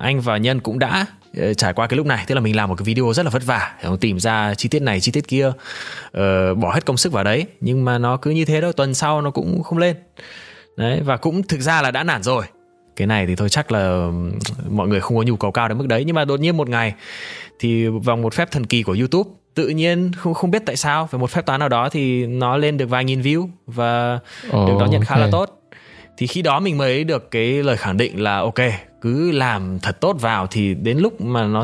[0.02, 1.06] anh và nhân cũng đã
[1.40, 2.26] uh, trải qua cái lúc này.
[2.28, 3.72] Tức là mình làm một cái video rất là vất vả.
[4.00, 5.54] Tìm ra chi tiết này chi tiết kia uh,
[6.58, 7.46] bỏ hết công sức vào đấy.
[7.62, 9.96] Nhưng mà nó cứ như thế thôi tuần sau nó cũng không lên.
[10.78, 12.46] Đấy và cũng thực ra là đã nản rồi.
[12.96, 14.10] Cái này thì thôi chắc là
[14.70, 16.04] mọi người không có nhu cầu cao đến mức đấy.
[16.06, 16.94] Nhưng mà đột nhiên một ngày
[17.60, 21.10] thì vòng một phép thần kỳ của YouTube tự nhiên không không biết tại sao
[21.12, 24.68] về một phép toán nào đó thì nó lên được vài nghìn view và oh,
[24.68, 25.26] được đón nhận khá okay.
[25.26, 25.59] là tốt
[26.20, 28.60] thì khi đó mình mới được cái lời khẳng định là ok
[29.02, 31.64] cứ làm thật tốt vào thì đến lúc mà nó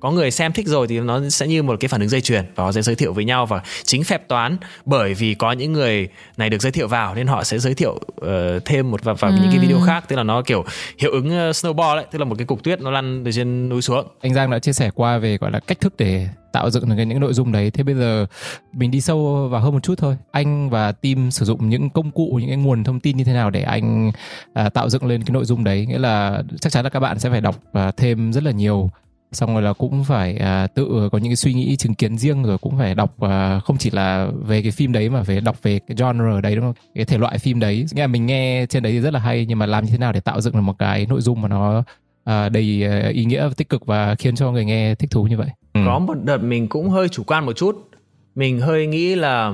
[0.00, 2.44] có người xem thích rồi thì nó sẽ như một cái phản ứng dây chuyền
[2.54, 3.46] và họ sẽ giới thiệu với nhau.
[3.46, 7.26] Và chính phép toán bởi vì có những người này được giới thiệu vào nên
[7.26, 8.28] họ sẽ giới thiệu uh,
[8.64, 9.36] thêm một vào, vào ừ.
[9.40, 10.04] những cái video khác.
[10.08, 10.64] Tức là nó kiểu
[10.98, 13.68] hiệu ứng uh, snowball đấy tức là một cái cục tuyết nó lăn từ trên
[13.68, 14.06] núi xuống.
[14.20, 17.04] Anh Giang đã chia sẻ qua về gọi là cách thức để tạo dựng được
[17.04, 17.70] những nội dung đấy.
[17.70, 18.26] Thế bây giờ
[18.72, 20.16] mình đi sâu vào hơn một chút thôi.
[20.30, 23.32] Anh và team sử dụng những công cụ những cái nguồn thông tin như thế
[23.32, 24.12] nào để anh
[24.52, 25.86] à, tạo dựng lên cái nội dung đấy?
[25.86, 28.90] Nghĩa là chắc chắn là các bạn sẽ phải đọc à, thêm rất là nhiều.
[29.32, 32.42] Xong rồi là cũng phải à, tự có những cái suy nghĩ chứng kiến riêng
[32.42, 35.62] rồi cũng phải đọc à, không chỉ là về cái phim đấy mà phải đọc
[35.62, 36.74] về cái genre đấy đúng không?
[36.94, 37.86] Cái thể loại phim đấy.
[37.92, 39.98] Nghĩa là mình nghe trên đấy thì rất là hay nhưng mà làm như thế
[39.98, 41.82] nào để tạo dựng được một cái nội dung mà nó
[42.24, 45.36] à, đầy à, ý nghĩa tích cực và khiến cho người nghe thích thú như
[45.36, 45.48] vậy?
[45.72, 45.80] Ừ.
[45.86, 47.90] có một đợt mình cũng hơi chủ quan một chút
[48.34, 49.52] mình hơi nghĩ là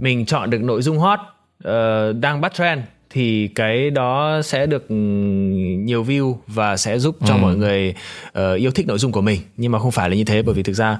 [0.00, 1.18] mình chọn được nội dung hot
[1.68, 7.34] uh, đang bắt trend thì cái đó sẽ được nhiều view và sẽ giúp cho
[7.34, 7.38] ừ.
[7.38, 7.94] mọi người
[8.38, 10.54] uh, yêu thích nội dung của mình nhưng mà không phải là như thế bởi
[10.54, 10.98] vì thực ra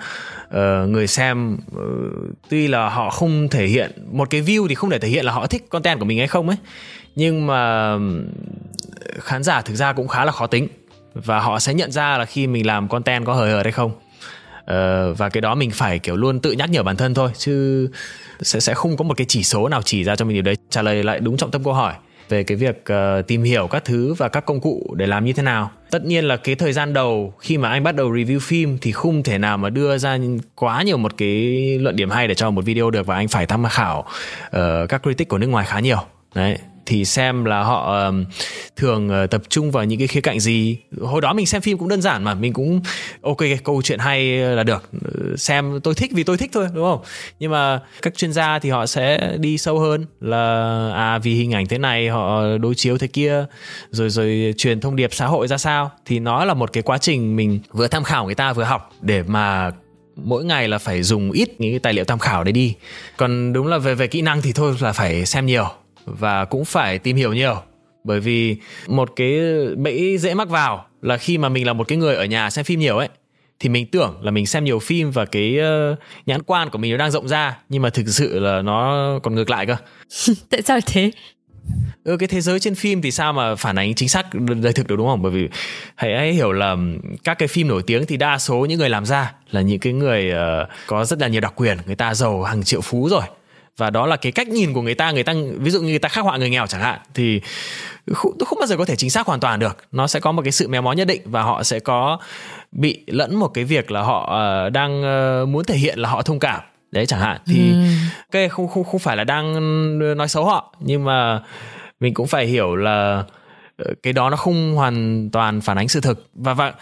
[0.49, 1.83] uh, người xem uh,
[2.49, 5.33] tuy là họ không thể hiện một cái view thì không để thể hiện là
[5.33, 6.57] họ thích content của mình hay không ấy
[7.17, 7.95] nhưng mà
[9.19, 10.69] khán giả thực ra cũng khá là khó tính
[11.15, 13.93] và họ sẽ nhận ra là khi mình làm content có hời hợt hay không
[14.63, 17.89] uh, và cái đó mình phải kiểu luôn tự nhắc nhở bản thân thôi chứ
[18.41, 20.57] sẽ sẽ không có một cái chỉ số nào chỉ ra cho mình điều đấy.
[20.71, 21.95] Trả lời lại đúng trọng tâm câu hỏi
[22.29, 25.33] về cái việc uh, tìm hiểu các thứ và các công cụ để làm như
[25.33, 25.71] thế nào.
[25.91, 28.93] Tất nhiên là cái thời gian đầu khi mà anh bắt đầu review phim thì
[28.93, 30.19] không thể nào mà đưa ra
[30.55, 33.47] quá nhiều một cái luận điểm hay để cho một video được và anh phải
[33.47, 34.07] tham khảo
[34.47, 35.99] uh, các critic của nước ngoài khá nhiều.
[36.35, 38.25] Đấy thì xem là họ um,
[38.77, 40.79] thường uh, tập trung vào những cái khía cạnh gì.
[41.01, 42.81] Hồi đó mình xem phim cũng đơn giản mà mình cũng
[43.23, 44.89] ok câu chuyện hay là được.
[45.05, 47.01] Ờ, xem tôi thích vì tôi thích thôi đúng không?
[47.39, 51.55] Nhưng mà các chuyên gia thì họ sẽ đi sâu hơn là à vì hình
[51.55, 53.45] ảnh thế này họ đối chiếu thế kia
[53.91, 55.91] rồi rồi truyền thông điệp xã hội ra sao.
[56.07, 58.93] Thì nó là một cái quá trình mình vừa tham khảo người ta vừa học
[59.01, 59.71] để mà
[60.17, 62.75] mỗi ngày là phải dùng ít những cái tài liệu tham khảo đấy đi.
[63.17, 66.65] Còn đúng là về về kỹ năng thì thôi là phải xem nhiều và cũng
[66.65, 67.57] phải tìm hiểu nhiều.
[68.05, 69.41] Bởi vì một cái
[69.77, 72.65] bẫy dễ mắc vào là khi mà mình là một cái người ở nhà xem
[72.65, 73.09] phim nhiều ấy
[73.61, 75.59] thì mình tưởng là mình xem nhiều phim và cái
[75.93, 79.09] uh, nhãn quan của mình nó đang rộng ra nhưng mà thực sự là nó
[79.23, 79.77] còn ngược lại cơ.
[80.51, 81.11] Tại sao thế?
[82.05, 84.87] Ừ, cái thế giới trên phim thì sao mà phản ánh chính xác đời thực
[84.87, 85.23] được đúng không?
[85.23, 85.49] Bởi vì
[85.95, 86.77] hãy, hãy hiểu là
[87.25, 89.93] các cái phim nổi tiếng thì đa số những người làm ra là những cái
[89.93, 93.23] người uh, có rất là nhiều đặc quyền người ta giàu hàng triệu phú rồi
[93.77, 95.99] và đó là cái cách nhìn của người ta người ta ví dụ như người
[95.99, 97.41] ta khắc họa người nghèo chẳng hạn thì
[98.13, 99.77] không, không bao giờ có thể chính xác hoàn toàn được.
[99.93, 102.19] Nó sẽ có một cái sự méo mó nhất định và họ sẽ có
[102.73, 104.23] bị lẫn một cái việc là họ
[104.67, 105.03] uh, đang
[105.43, 106.61] uh, muốn thể hiện là họ thông cảm.
[106.91, 107.41] Đấy chẳng hạn.
[107.47, 107.77] Thì ừ.
[108.31, 111.41] cái không không không phải là đang nói xấu họ nhưng mà
[112.01, 113.25] mình cũng phải hiểu là
[113.77, 116.29] ờ, cái đó nó không hoàn toàn phản ánh sự thực.
[116.35, 116.73] Và và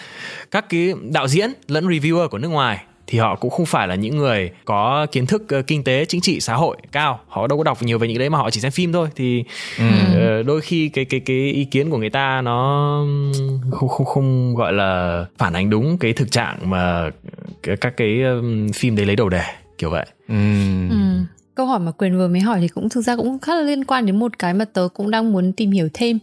[0.51, 3.95] các cái đạo diễn lẫn reviewer của nước ngoài thì họ cũng không phải là
[3.95, 7.59] những người có kiến thức uh, kinh tế chính trị xã hội cao họ đâu
[7.59, 9.45] có đọc nhiều về những đấy mà họ chỉ xem phim thôi thì
[9.79, 9.85] ừ.
[10.41, 12.97] uh, đôi khi cái cái cái ý kiến của người ta nó
[13.71, 17.11] không không không gọi là phản ánh đúng cái thực trạng mà
[17.81, 19.43] các cái um, phim đấy lấy đầu đề
[19.79, 20.35] kiểu vậy ừ.
[20.91, 20.97] Ừ
[21.61, 23.85] câu hỏi mà quyền vừa mới hỏi thì cũng thực ra cũng khá là liên
[23.85, 26.19] quan đến một cái mà tớ cũng đang muốn tìm hiểu thêm.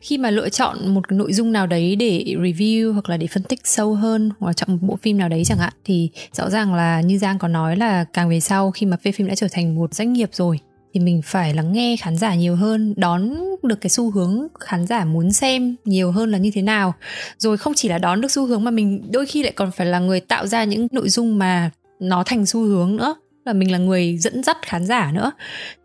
[0.00, 3.26] Khi mà lựa chọn một cái nội dung nào đấy để review hoặc là để
[3.26, 6.10] phân tích sâu hơn, hoặc là chọn một bộ phim nào đấy chẳng hạn, thì
[6.32, 9.26] rõ ràng là như giang có nói là càng về sau khi mà phê phim
[9.26, 10.58] đã trở thành một doanh nghiệp rồi,
[10.94, 14.86] thì mình phải lắng nghe khán giả nhiều hơn, đón được cái xu hướng khán
[14.86, 16.94] giả muốn xem nhiều hơn là như thế nào.
[17.38, 19.86] Rồi không chỉ là đón được xu hướng mà mình đôi khi lại còn phải
[19.86, 23.72] là người tạo ra những nội dung mà nó thành xu hướng nữa là mình
[23.72, 25.32] là người dẫn dắt khán giả nữa.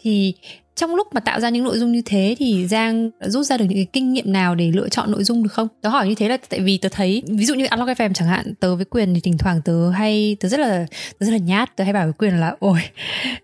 [0.01, 0.33] Thì
[0.75, 3.57] trong lúc mà tạo ra những nội dung như thế thì giang đã rút ra
[3.57, 5.67] được những cái kinh nghiệm nào để lựa chọn nội dung được không?
[5.81, 8.27] Tớ hỏi như thế là tại vì tớ thấy, ví dụ như unlock fm chẳng
[8.27, 10.85] hạn, tớ với quyền thì thỉnh thoảng tớ hay, tớ rất là,
[11.19, 11.75] tớ rất là nhát.
[11.75, 12.79] Tớ hay bảo với quyền là, ôi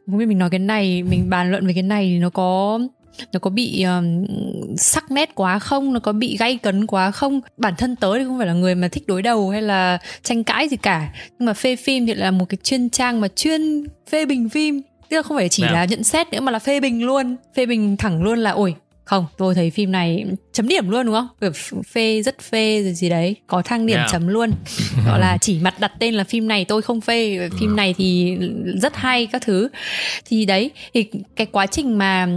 [0.05, 2.79] không biết mình nói cái này, mình bàn luận về cái này thì nó có
[3.33, 4.25] nó có bị um,
[4.77, 5.93] sắc nét quá không?
[5.93, 7.41] Nó có bị gay cấn quá không?
[7.57, 10.43] Bản thân tớ thì không phải là người mà thích đối đầu hay là tranh
[10.43, 11.13] cãi gì cả.
[11.39, 14.81] Nhưng mà phê phim thì là một cái chuyên trang mà chuyên phê bình phim.
[15.09, 15.73] Tức là không phải chỉ Nào.
[15.73, 17.35] là nhận xét nữa mà là phê bình luôn.
[17.55, 21.15] Phê bình thẳng luôn là ôi không tôi thấy phim này chấm điểm luôn đúng
[21.15, 21.27] không?
[21.41, 21.51] Kiểu
[21.87, 23.35] phê rất phê rồi gì đấy.
[23.47, 24.09] Có thang điểm yeah.
[24.11, 24.51] chấm luôn.
[25.05, 27.49] Gọi là chỉ mặt đặt tên là phim này tôi không phê.
[27.59, 27.75] Phim ừ.
[27.75, 28.37] này thì
[28.81, 29.69] rất hay các thứ.
[30.25, 32.27] Thì đấy thì cái quá trình mà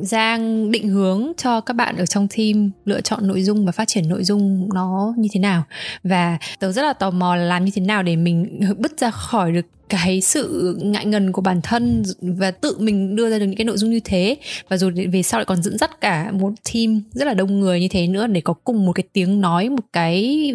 [0.00, 3.88] giang định hướng cho các bạn ở trong team lựa chọn nội dung và phát
[3.88, 5.62] triển nội dung nó như thế nào.
[6.04, 9.10] Và tớ rất là tò mò là làm như thế nào để mình bứt ra
[9.10, 13.46] khỏi được cái sự ngại ngần của bản thân và tự mình đưa ra được
[13.46, 14.36] những cái nội dung như thế.
[14.68, 17.80] Và rồi về sau lại còn dẫn dắt cả một team rất là đông người
[17.80, 20.52] như thế nữa để có cùng một cái tiếng nói một cái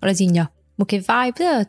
[0.00, 0.40] gọi là gì nhỉ?
[0.78, 1.64] Một cái vibe rất là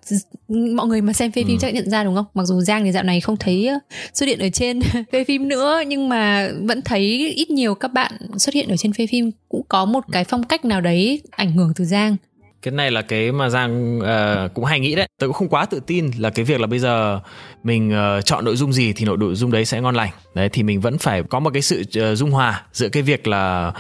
[0.73, 1.59] mọi người mà xem phê phim ừ.
[1.61, 2.25] chắc nhận ra đúng không?
[2.33, 3.69] Mặc dù giang thì dạo này không thấy
[4.13, 4.79] xuất hiện ở trên
[5.11, 8.93] phê phim nữa nhưng mà vẫn thấy ít nhiều các bạn xuất hiện ở trên
[8.93, 9.31] phê phim.
[9.49, 12.15] Cũng có một cái phong cách nào đấy ảnh hưởng từ giang
[12.61, 15.07] cái này là cái mà giang uh, cũng hay nghĩ đấy.
[15.19, 17.19] Tôi cũng không quá tự tin là cái việc là bây giờ
[17.63, 20.09] mình uh, chọn nội dung gì thì nội dung đấy sẽ ngon lành.
[20.33, 23.27] Đấy thì mình vẫn phải có một cái sự uh, dung hòa giữa cái việc
[23.27, 23.71] là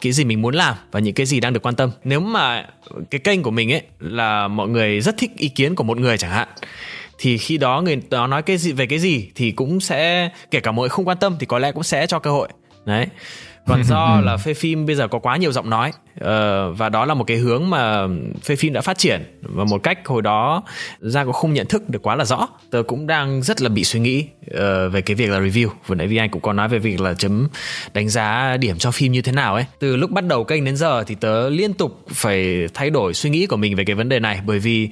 [0.00, 1.90] cái gì mình muốn làm và những cái gì đang được quan tâm.
[2.04, 2.66] Nếu mà
[3.10, 6.18] cái kênh của mình ấy là mọi người rất thích ý kiến của một người
[6.18, 6.48] chẳng hạn
[7.18, 10.60] thì khi đó người đó nói cái gì về cái gì thì cũng sẽ kể
[10.60, 12.48] cả mọi người không quan tâm thì có lẽ cũng sẽ cho cơ hội.
[12.84, 13.06] Đấy
[13.66, 16.24] còn do là phê phim bây giờ có quá nhiều giọng nói uh,
[16.78, 18.06] và đó là một cái hướng mà
[18.42, 19.38] phê phim đã phát triển.
[19.42, 20.62] Và một cách hồi đó
[21.00, 22.48] ra cũng không nhận thức được quá là rõ.
[22.70, 24.56] Tớ cũng đang rất là bị suy nghĩ uh,
[24.92, 25.68] về cái việc là review.
[25.86, 27.48] Vừa nãy vì anh cũng có nói về việc là chấm
[27.94, 29.64] đánh giá điểm cho phim như thế nào ấy.
[29.78, 33.30] Từ lúc bắt đầu kênh đến giờ thì tớ liên tục phải thay đổi suy
[33.30, 34.40] nghĩ của mình về cái vấn đề này.
[34.46, 34.88] Bởi vì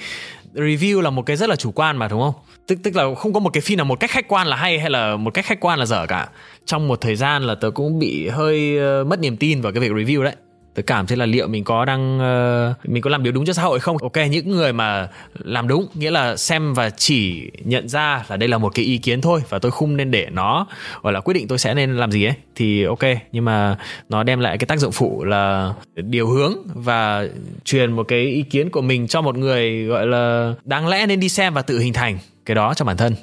[0.55, 2.35] review là một cái rất là chủ quan mà đúng không
[2.67, 4.79] tức tức là không có một cái phim nào một cách khách quan là hay
[4.79, 6.29] hay là một cách khách quan là dở cả.
[6.67, 9.81] Trong một thời gian là tớ cũng bị hơi uh, mất niềm tin vào cái
[9.81, 10.35] việc review đấy.
[10.75, 13.53] Tớ cảm thấy là liệu mình có đang uh, mình có làm điều đúng cho
[13.53, 13.97] xã hội không?
[13.99, 18.49] Ok những người mà làm đúng nghĩa là xem và chỉ nhận ra là đây
[18.49, 20.67] là một cái ý kiến thôi và tôi không nên để nó
[21.03, 23.05] gọi là quyết định tôi sẽ nên làm gì ấy thì ok.
[23.33, 23.77] Nhưng mà
[24.09, 27.27] nó đem lại cái tác dụng phụ là điều hướng và
[27.65, 31.21] truyền một cái ý kiến của mình cho một người gọi là đáng lẽ nên
[31.21, 33.15] đi xem và tự hình thành cái đó cho bản thân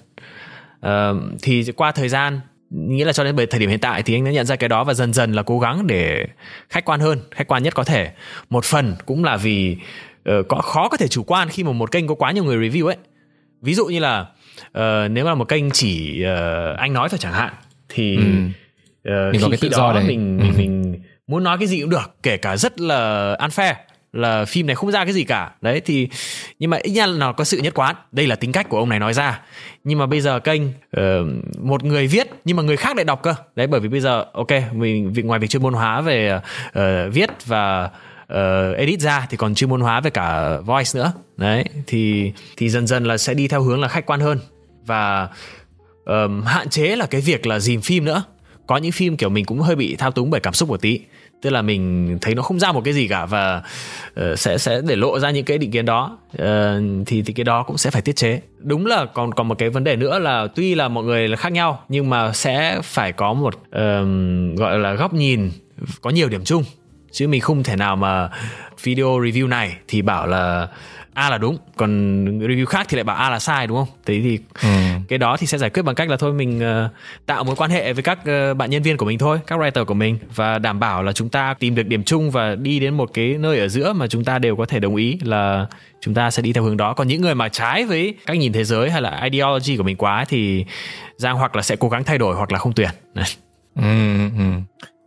[0.86, 4.26] uh, thì qua thời gian nghĩa là cho đến thời điểm hiện tại thì anh
[4.26, 6.28] đã nhận ra cái đó và dần dần là cố gắng để
[6.70, 8.12] khách quan hơn khách quan nhất có thể
[8.50, 9.78] một phần cũng là vì
[10.30, 12.70] uh, có khó có thể chủ quan khi mà một kênh có quá nhiều người
[12.70, 12.98] review ấy
[13.62, 14.26] ví dụ như là
[14.78, 17.54] uh, nếu mà một kênh chỉ uh, anh nói thôi chẳng hạn
[17.90, 18.24] thì ừ.
[19.28, 20.04] uh, mình khi, cái khi tự đó do đấy.
[20.08, 20.58] mình mình, ừ.
[20.58, 23.74] mình muốn nói cái gì cũng được kể cả rất là unfair
[24.14, 25.52] là phim này không ra cái gì cả.
[25.62, 26.10] Đấy thì
[26.60, 27.96] nhưng mà ít nhất là nó có sự nhất quán.
[28.12, 29.42] Đây là tính cách của ông này nói ra.
[29.84, 31.02] Nhưng mà bây giờ kênh uh,
[31.60, 33.36] một người viết nhưng mà người khác lại đọc cơ.
[33.56, 36.82] Đấy bởi vì bây giờ ok mình ngoài việc chuyên môn hóa về uh,
[37.14, 37.90] viết và
[38.34, 41.14] uh, edit ra thì còn chuyên môn hóa về cả voice nữa.
[41.38, 44.40] Đấy thì thì dần dần là sẽ đi theo hướng là khách quan hơn.
[44.86, 45.30] Và
[46.06, 48.24] um, hạn chế là cái việc là dìm phim nữa.
[48.68, 51.00] Có những phim kiểu mình cũng hơi bị thao túng bởi cảm xúc một tí
[51.42, 53.62] tức là mình thấy nó không ra một cái gì cả và
[54.20, 56.18] uh, sẽ sẽ để lộ ra những cái định kiến đó.
[56.34, 56.48] Uh,
[57.06, 58.42] thì thì cái đó cũng sẽ phải tiết chế.
[58.58, 61.38] Đúng là còn còn một cái vấn đề nữa là tuy là mọi người là
[61.38, 65.52] khác nhau nhưng mà sẽ phải có một uh, gọi là góc nhìn
[66.02, 66.64] có nhiều điểm chung.
[67.12, 68.30] Chứ mình không thể nào mà
[68.84, 70.68] video review này thì bảo là
[71.14, 71.90] A là đúng còn
[72.40, 74.70] review khác thì lại bảo A là sai đúng không thế thì ừ.
[75.08, 76.92] cái đó thì sẽ giải quyết bằng cách là thôi mình uh,
[77.26, 79.86] tạo mối quan hệ với các uh, bạn nhân viên của mình thôi các writer
[79.86, 82.94] của mình và đảm bảo là chúng ta tìm được điểm chung và đi đến
[82.94, 85.68] một cái nơi ở giữa mà chúng ta đều có thể đồng ý là
[86.02, 88.54] chúng ta sẽ đi theo hướng đó còn những người mà trái với cách nhìn
[88.54, 90.66] thế giới hay là ideology của mình quá thì
[91.18, 92.90] giang hoặc là sẽ cố gắng thay đổi hoặc là không tuyển
[93.76, 93.84] ừ,
[94.38, 94.44] ừ.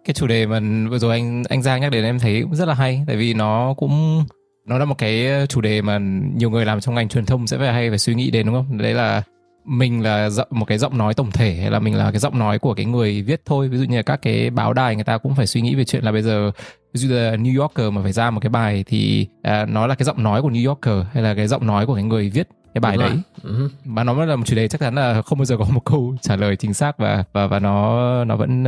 [0.04, 2.68] cái chủ đề mà vừa rồi anh anh giang nhắc đến em thấy cũng rất
[2.68, 4.24] là hay tại vì nó cũng
[4.66, 5.98] nó là một cái ờ, chủ đề mà
[6.34, 8.54] nhiều người làm trong ngành truyền thông sẽ phải hay phải suy nghĩ đến đúng
[8.54, 8.78] không?
[8.78, 9.22] Đấy là
[9.64, 12.58] mình là một cái giọng nói tổng thể hay là mình là cái giọng nói
[12.58, 13.68] của cái người viết thôi?
[13.68, 15.84] Ví dụ như là các cái báo đài người ta cũng phải suy nghĩ về
[15.84, 16.50] chuyện là bây giờ
[16.94, 19.94] ví dụ là New Yorker mà phải ra một cái bài thì à, nó là
[19.94, 22.48] cái giọng nói của New Yorker hay là cái giọng nói của cái người viết
[22.74, 23.18] cái bài Đúng đấy?
[23.42, 23.68] Uh-huh.
[23.84, 26.16] mà nó là một chủ đề chắc chắn là không bao giờ có một câu
[26.20, 28.64] trả lời chính xác và và và nó nó vẫn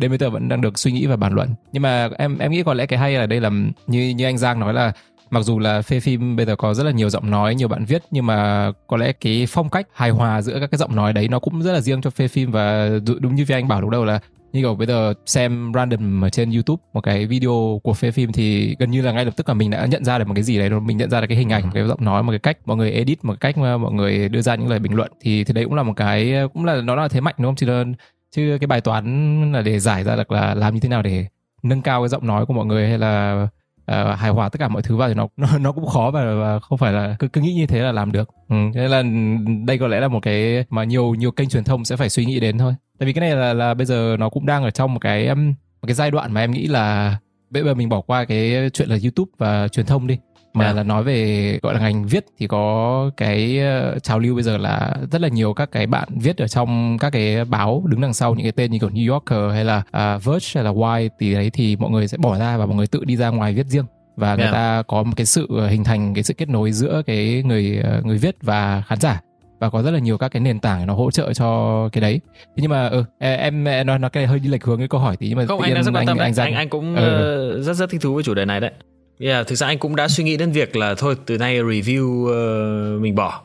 [0.00, 1.48] đến bây giờ vẫn đang được suy nghĩ và bàn luận.
[1.72, 3.50] Nhưng mà em em nghĩ có lẽ cái hay là đây là
[3.86, 4.92] như như anh Giang nói là
[5.30, 7.84] mặc dù là phê phim bây giờ có rất là nhiều giọng nói nhiều bạn
[7.84, 11.12] viết nhưng mà có lẽ cái phong cách hài hòa giữa các cái giọng nói
[11.12, 12.50] đấy nó cũng rất là riêng cho phê phim.
[12.50, 14.20] Và đúng như anh bảo lúc đầu là
[14.52, 18.32] như kiểu bây giờ xem random ở trên YouTube một cái video của phê phim
[18.32, 20.42] thì gần như là ngay lập tức là mình đã nhận ra được một cái
[20.42, 22.58] gì đấy mình nhận ra được cái hình ảnh, cái giọng nói, một cái cách
[22.64, 25.12] mọi người edit, một cách mà mọi người đưa ra những lời bình luận.
[25.20, 27.56] Thì thì đấy cũng là một cái cũng là nó là thế mạnh đúng không?
[27.56, 27.66] Chứ
[28.32, 31.26] chứ cái bài toán là để giải ra được là làm như thế nào để
[31.62, 33.46] nâng cao cái giọng nói của mọi người hay là
[33.92, 36.34] uh, hài hòa tất cả mọi thứ vào thì nó nó, nó cũng khó và,
[36.34, 38.30] và không phải là cứ cứ nghĩ như thế là làm được.
[38.48, 39.02] Ừ, thế là
[39.66, 42.24] đây có lẽ là một cái mà nhiều nhiều kênh truyền thông sẽ phải suy
[42.24, 42.74] nghĩ đến thôi.
[42.98, 45.34] Tại vì cái này là là bây giờ nó cũng đang ở trong một cái
[45.34, 47.18] một cái giai đoạn mà em nghĩ là
[47.50, 50.18] bây giờ mình bỏ qua cái chuyện là YouTube và truyền thông đi
[50.58, 50.76] mà yeah.
[50.76, 50.82] Dạ.
[50.82, 54.56] là nói về gọi là ngành viết thì có cái ờ, trào lưu bây giờ
[54.56, 58.14] là rất là nhiều các cái bạn viết ở trong các cái báo đứng đằng
[58.14, 61.08] sau những cái tên như kiểu New Yorker hay là uh, Verge hay là Why
[61.20, 63.54] thì đấy thì mọi người sẽ bỏ ra và mọi người tự đi ra ngoài
[63.54, 63.84] viết riêng
[64.16, 64.54] và người yeah.
[64.54, 64.58] Dạ.
[64.58, 68.02] ta có một cái sự hình thành cái sự kết nối giữa cái người ờ,
[68.04, 69.20] người viết và khán giả
[69.60, 72.20] và có rất là nhiều các cái nền tảng nó hỗ trợ cho cái đấy
[72.36, 75.16] thế nhưng mà ừ, em, nói nó cái hơi đi lệch hướng cái câu hỏi
[75.16, 77.62] tí nhưng mà không anh đang rất quan tâm anh, anh, anh, anh cũng ừ.
[77.62, 78.70] rất rất thích thú với chủ đề này đấy
[79.20, 82.02] Yeah, thực ra anh cũng đã suy nghĩ đến việc là thôi từ nay review
[82.04, 83.42] uh, mình bỏ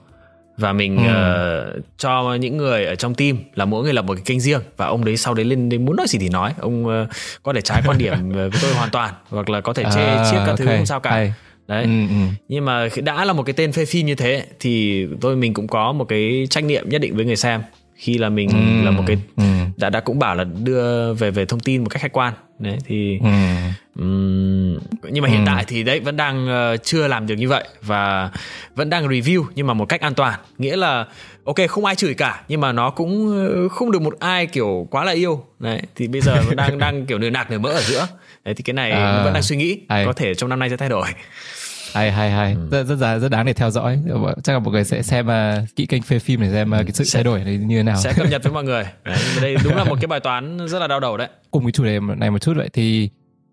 [0.57, 1.77] và mình ừ.
[1.77, 4.61] uh, cho những người ở trong team là mỗi người lập một cái kênh riêng
[4.77, 7.09] và ông đấy sau đấy lên đến muốn nói gì thì nói ông uh,
[7.43, 10.31] có thể trái quan điểm với tôi hoàn toàn hoặc là có thể chê à,
[10.31, 10.57] chiết các okay.
[10.57, 11.33] thứ không sao cả Hay.
[11.67, 12.15] đấy ừ, ừ.
[12.47, 15.67] nhưng mà đã là một cái tên phê phim như thế thì tôi mình cũng
[15.67, 17.61] có một cái trách nhiệm nhất định với người xem
[17.95, 19.43] khi là mình ừ, là một cái ừ.
[19.77, 22.77] Đã đã cũng bảo là đưa về về thông tin một cách khách quan đấy
[22.85, 23.29] thì ừ.
[23.99, 25.43] um, nhưng mà hiện ừ.
[25.45, 28.31] tại thì đấy vẫn đang uh, chưa làm được như vậy và
[28.75, 31.05] vẫn đang review nhưng mà một cách an toàn nghĩa là
[31.45, 35.03] ok không ai chửi cả nhưng mà nó cũng không được một ai kiểu quá
[35.03, 37.81] là yêu đấy thì bây giờ vẫn đang đang kiểu nửa nạc nửa mỡ ở
[37.81, 38.07] giữa
[38.45, 40.05] đấy thì cái này à, vẫn đang suy nghĩ ai.
[40.05, 41.07] có thể trong năm nay sẽ thay đổi
[41.93, 42.53] hay hay hay.
[42.53, 42.83] Ừ.
[42.83, 43.99] rất, rất rất đáng để theo dõi.
[44.43, 46.91] Chắc là mọi người sẽ xem uh, kỹ kênh phê phim để xem uh, cái
[46.93, 47.97] sự sẽ, thay đổi này như thế nào.
[47.97, 48.83] sẽ cập nhật với mọi người.
[49.05, 51.27] Đấy, đây đúng là một cái bài toán rất là đau đầu đấy.
[51.51, 53.09] Cùng cái chủ đề này một chút vậy thì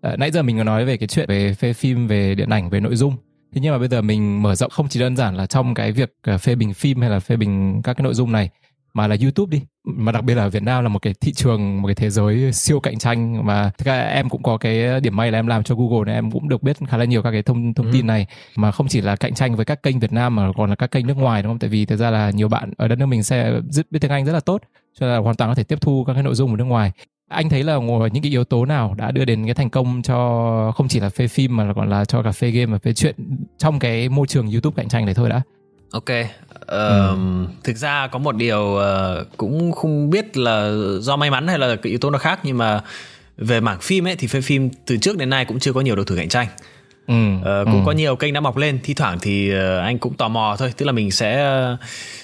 [0.07, 2.69] uh, nãy giờ mình có nói về cái chuyện về phê phim về điện ảnh
[2.69, 3.15] về nội dung.
[3.55, 5.91] Thế nhưng mà bây giờ mình mở rộng không chỉ đơn giản là trong cái
[5.91, 8.49] việc phê bình phim hay là phê bình các cái nội dung này
[8.93, 11.33] mà là YouTube đi mà đặc biệt là ở Việt Nam là một cái thị
[11.33, 14.99] trường một cái thế giới siêu cạnh tranh mà thực ra em cũng có cái
[15.01, 17.23] điểm may là em làm cho Google này em cũng được biết khá là nhiều
[17.23, 17.91] các cái thông thông ừ.
[17.93, 20.69] tin này mà không chỉ là cạnh tranh với các kênh Việt Nam mà còn
[20.69, 21.59] là các kênh nước ngoài đúng không?
[21.59, 23.53] Tại vì thực ra là nhiều bạn ở đất nước mình sẽ
[23.89, 24.61] biết tiếng Anh rất là tốt
[24.99, 26.63] cho nên là hoàn toàn có thể tiếp thu các cái nội dung của nước
[26.63, 26.91] ngoài
[27.31, 27.77] anh thấy là
[28.13, 31.09] những cái yếu tố nào đã đưa đến cái thành công cho không chỉ là
[31.09, 33.15] phê phim mà còn là cho cả phê game và phê chuyện
[33.57, 35.41] trong cái môi trường YouTube cạnh tranh này thôi đã
[35.91, 36.09] Ok,
[36.71, 37.17] ừ.
[37.63, 41.75] thực ra có một điều uh, cũng không biết là do may mắn hay là
[41.75, 42.81] cái yếu tố nào khác nhưng mà
[43.37, 45.95] về mảng phim ấy thì phê phim từ trước đến nay cũng chưa có nhiều
[45.95, 46.47] đầu thử cạnh tranh.
[47.07, 47.85] Ừ, uh, cũng ừ.
[47.85, 50.73] có nhiều kênh đã mọc lên thi thoảng thì uh, anh cũng tò mò thôi
[50.77, 51.79] tức là mình sẽ uh,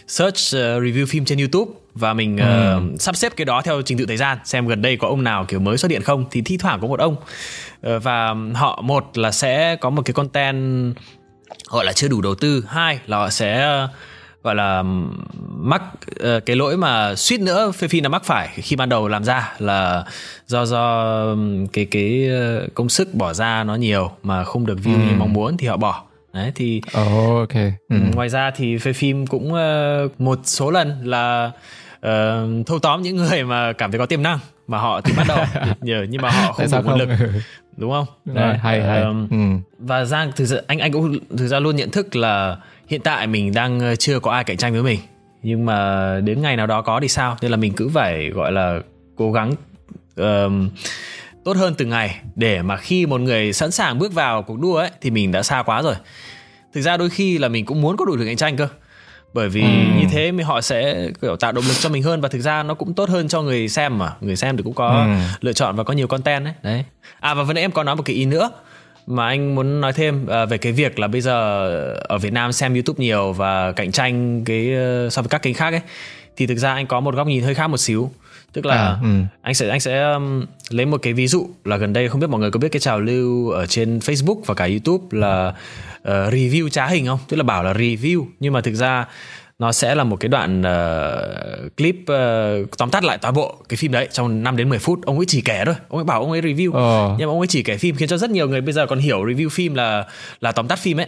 [0.08, 2.78] search uh, review phim trên youtube và mình ừ.
[2.78, 5.24] uh, sắp xếp cái đó theo trình tự thời gian xem gần đây có ông
[5.24, 8.82] nào kiểu mới xuất hiện không thì thi thoảng có một ông uh, và họ
[8.82, 10.96] một là sẽ có một cái content
[11.70, 13.88] gọi là chưa đủ đầu tư hai là họ sẽ
[14.44, 14.84] gọi là
[15.58, 19.08] mắc uh, cái lỗi mà suýt nữa phê phim là mắc phải khi ban đầu
[19.08, 20.06] làm ra là
[20.48, 21.26] do do
[21.74, 22.30] cái cái
[22.74, 25.00] công sức bỏ ra nó nhiều mà không được view ừ.
[25.00, 27.54] như mong muốn thì họ bỏ đấy thì oh, ok
[27.90, 27.98] ừ.
[28.16, 31.52] ngoài ra thì phê phim cũng uh, một số lần là
[31.98, 35.28] uh, thâu tóm những người mà cảm thấy có tiềm năng mà họ thì bắt
[35.28, 35.46] đầu
[35.82, 37.10] nhờ nhưng mà họ không đủ nguồn lực
[37.78, 38.06] đúng không?
[38.26, 39.02] Đấy, hay hay.
[39.02, 39.38] um, ừ.
[39.80, 43.28] và giang thực sự anh anh cũng thực ra luôn nhận thức là hiện tại
[43.28, 45.00] mình đang ờ, chưa có ai cạnh tranh với mình.
[45.44, 47.38] Nhưng mà đến ngày nào đó có thì sao?
[47.42, 48.80] Nên là mình cứ phải gọi là
[49.16, 49.54] cố gắng
[50.16, 50.70] um,
[51.44, 54.76] tốt hơn từng ngày để mà khi một người sẵn sàng bước vào cuộc đua
[54.76, 55.96] ấy thì mình đã xa quá rồi.
[56.74, 58.68] Thực ra đôi khi là mình cũng muốn có đủ lực cạnh tranh cơ
[59.34, 60.00] bởi vì ừ.
[60.00, 62.64] như thế thì họ sẽ kiểu tạo động lực cho mình hơn và thực ra
[62.64, 65.24] nó cũng tốt hơn cho người xem mà người xem thì cũng có ừ.
[65.42, 66.84] lựa chọn và có nhiều content đấy đấy
[67.20, 68.52] à và vừa nãy em có nói một cái ý nữa
[69.08, 72.52] mà anh muốn nói thêm uh, về cái việc là bây giờ ở Việt Nam
[72.52, 74.74] xem YouTube nhiều và cạnh tranh cái
[75.06, 75.82] uh, so với các kênh khác ấy
[76.38, 78.12] thì thực ra anh có một góc nhìn hơi khác một xíu
[78.54, 79.10] tức là à, ừ.
[79.42, 82.30] anh sẽ anh sẽ um, lấy một cái ví dụ là gần đây không biết
[82.30, 85.54] mọi người có biết cái trào lưu ở trên Facebook và cả YouTube là
[86.12, 87.20] uh, review trá hình không?
[87.28, 89.06] Tức là bảo là review nhưng mà thực ra
[89.60, 93.78] nó sẽ là một cái đoạn uh, clip uh, tóm tắt lại toàn bộ cái
[93.78, 95.06] phim đấy trong 5 đến 10 phút.
[95.06, 95.76] Ông ấy chỉ kể thôi.
[95.90, 96.74] Ông ấy bảo ông ấy review.
[96.74, 97.16] Ờ.
[97.20, 99.00] nhưng mà ông ấy chỉ kể phim khiến cho rất nhiều người bây giờ còn
[99.00, 100.06] hiểu review phim là
[100.40, 101.08] là tóm tắt phim ấy.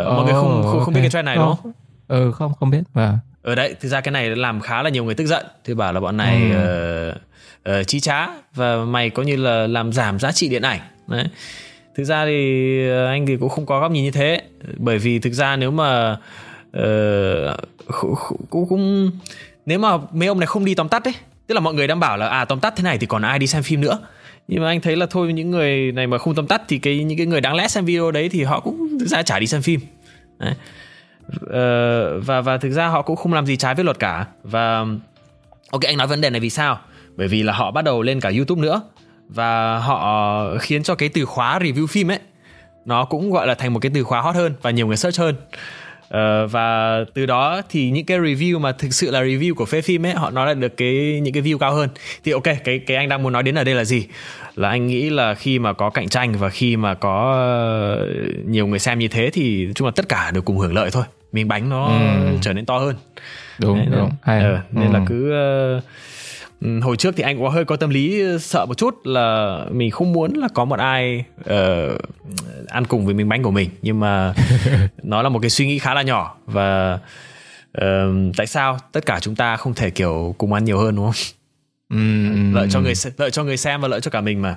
[0.00, 0.84] Uh, mọi người không không, okay.
[0.84, 1.72] không biết cái trend này đúng không?
[2.08, 5.04] Ừ không không biết và ở đấy thực ra cái này làm khá là nhiều
[5.04, 5.46] người tức giận.
[5.64, 7.10] Thì bảo là bọn này ừ.
[7.10, 10.80] uh, uh, chi trá và mày có như là làm giảm giá trị điện ảnh.
[11.06, 11.24] Đấy
[11.98, 14.42] thực ra thì ờ, anh thì cũng không có góc nhìn như thế.
[14.76, 16.16] Bởi vì thực ra nếu mà
[16.78, 17.56] uh,
[18.50, 19.10] cũng cũng
[19.66, 21.14] nếu mà mấy ông này không đi tóm tắt đấy
[21.46, 23.38] tức là mọi người đang bảo là à tóm tắt thế này thì còn ai
[23.38, 23.98] đi xem phim nữa.
[24.48, 27.04] Nhưng mà anh thấy là thôi những người này mà không tóm tắt thì cái
[27.04, 29.46] những cái người đáng lẽ xem video đấy thì họ cũng thực ra chả đi
[29.46, 29.80] xem phim.
[30.38, 30.54] Đấy.
[31.44, 34.26] Uh, và và thực ra họ cũng không làm gì trái với luật cả.
[34.42, 34.84] Và
[35.70, 36.78] ok anh nói vấn đề này vì sao?
[37.16, 38.82] Bởi vì là họ bắt đầu lên cả youtube nữa
[39.28, 42.18] và họ khiến cho cái từ khóa review phim ấy
[42.84, 45.18] nó cũng gọi là thành một cái từ khóa hot hơn và nhiều người search
[45.18, 45.34] hơn
[46.08, 49.80] Uh, và từ đó thì những cái review mà thực sự là review của phê
[49.80, 51.88] phim ấy họ nói lại được cái những cái view cao hơn
[52.24, 54.06] thì ok cái cái anh đang muốn nói đến ở đây là gì
[54.54, 57.46] là anh nghĩ là khi mà có cạnh tranh và khi mà có
[58.46, 61.04] nhiều người xem như thế thì chung là tất cả đều cùng hưởng lợi thôi
[61.32, 62.36] miếng bánh nó ừ.
[62.40, 62.94] trở nên to hơn
[63.58, 64.38] đúng Đấy, đúng hay.
[64.38, 64.92] Uh, nên ừ.
[64.92, 65.32] là cứ
[65.76, 65.84] uh,
[66.60, 70.12] hồi trước thì anh có hơi có tâm lý sợ một chút là mình không
[70.12, 72.00] muốn là có một ai uh,
[72.66, 73.70] ăn cùng với miếng bánh của mình.
[73.82, 74.34] Nhưng mà
[75.02, 76.98] nó là một cái suy nghĩ khá là nhỏ và
[77.78, 77.84] uh,
[78.36, 81.14] tại sao tất cả chúng ta không thể kiểu cùng ăn nhiều hơn đúng không?
[81.90, 81.98] Ừ,
[82.52, 84.56] lợi cho người lợi cho người xem và lợi cho cả mình mà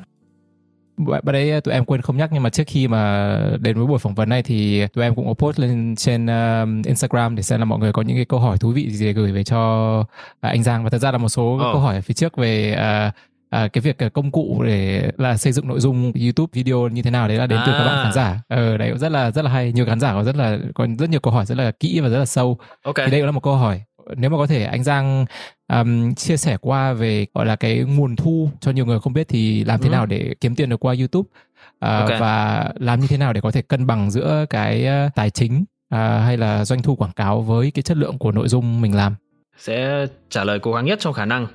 [1.06, 4.00] bạn đấy tụi em quên không nhắc nhưng mà trước khi mà đến với buổi
[4.00, 7.60] phỏng vấn này thì tụi em cũng có post lên trên uh, Instagram để xem
[7.60, 10.00] là mọi người có những cái câu hỏi thú vị gì để gửi về cho
[10.00, 10.06] uh,
[10.42, 11.62] anh Giang và thật ra là một số oh.
[11.62, 13.14] câu hỏi ở phía trước về uh,
[13.52, 17.12] À, cái việc công cụ để là xây dựng nội dung YouTube video như thế
[17.12, 17.64] nào đấy là đến à.
[17.66, 18.42] từ các bạn khán giả.
[18.48, 21.10] Ờ đấy rất là rất là hay, nhiều khán giả có rất là có rất
[21.10, 22.58] nhiều câu hỏi rất là kỹ và rất là sâu.
[22.84, 23.06] Okay.
[23.06, 23.82] Thì đây cũng là một câu hỏi
[24.18, 25.26] nếu mà có thể anh Giang
[25.74, 29.28] um, chia sẻ qua về gọi là cái nguồn thu cho nhiều người không biết
[29.28, 29.92] thì làm thế ừ.
[29.92, 32.20] nào để kiếm tiền được qua YouTube uh, okay.
[32.20, 35.60] và làm như thế nào để có thể cân bằng giữa cái uh, tài chính
[35.60, 38.96] uh, hay là doanh thu quảng cáo với cái chất lượng của nội dung mình
[38.96, 39.16] làm
[39.58, 41.48] sẽ trả lời cố gắng nhất trong khả năng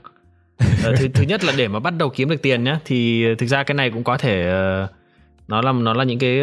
[0.83, 3.63] thứ thứ nhất là để mà bắt đầu kiếm được tiền nhé thì thực ra
[3.63, 4.53] cái này cũng có thể
[4.85, 4.91] uh,
[5.49, 6.39] nó là nó là những cái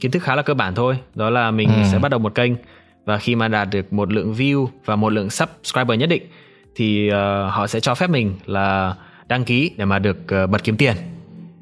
[0.00, 1.82] kiến thức khá là cơ bản thôi đó là mình ừ.
[1.92, 2.52] sẽ bắt đầu một kênh
[3.04, 6.22] và khi mà đạt được một lượng view và một lượng subscriber nhất định
[6.74, 7.14] thì uh,
[7.52, 8.94] họ sẽ cho phép mình là
[9.28, 10.94] đăng ký để mà được uh, bật kiếm tiền.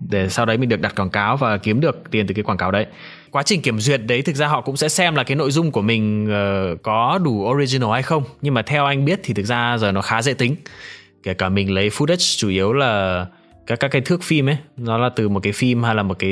[0.09, 2.59] Để sau đấy mình được đặt quảng cáo và kiếm được tiền từ cái quảng
[2.59, 2.87] cáo đấy.
[3.31, 5.71] Quá trình kiểm duyệt đấy thực ra họ cũng sẽ xem là cái nội dung
[5.71, 8.23] của mình uh, có đủ original hay không.
[8.43, 10.57] Nhưng mà theo anh biết thì thực ra giờ nó khá dễ tính.
[11.23, 13.27] Kể cả mình lấy footage chủ yếu là
[13.77, 16.19] các các cái thước phim ấy nó là từ một cái phim hay là một
[16.19, 16.31] cái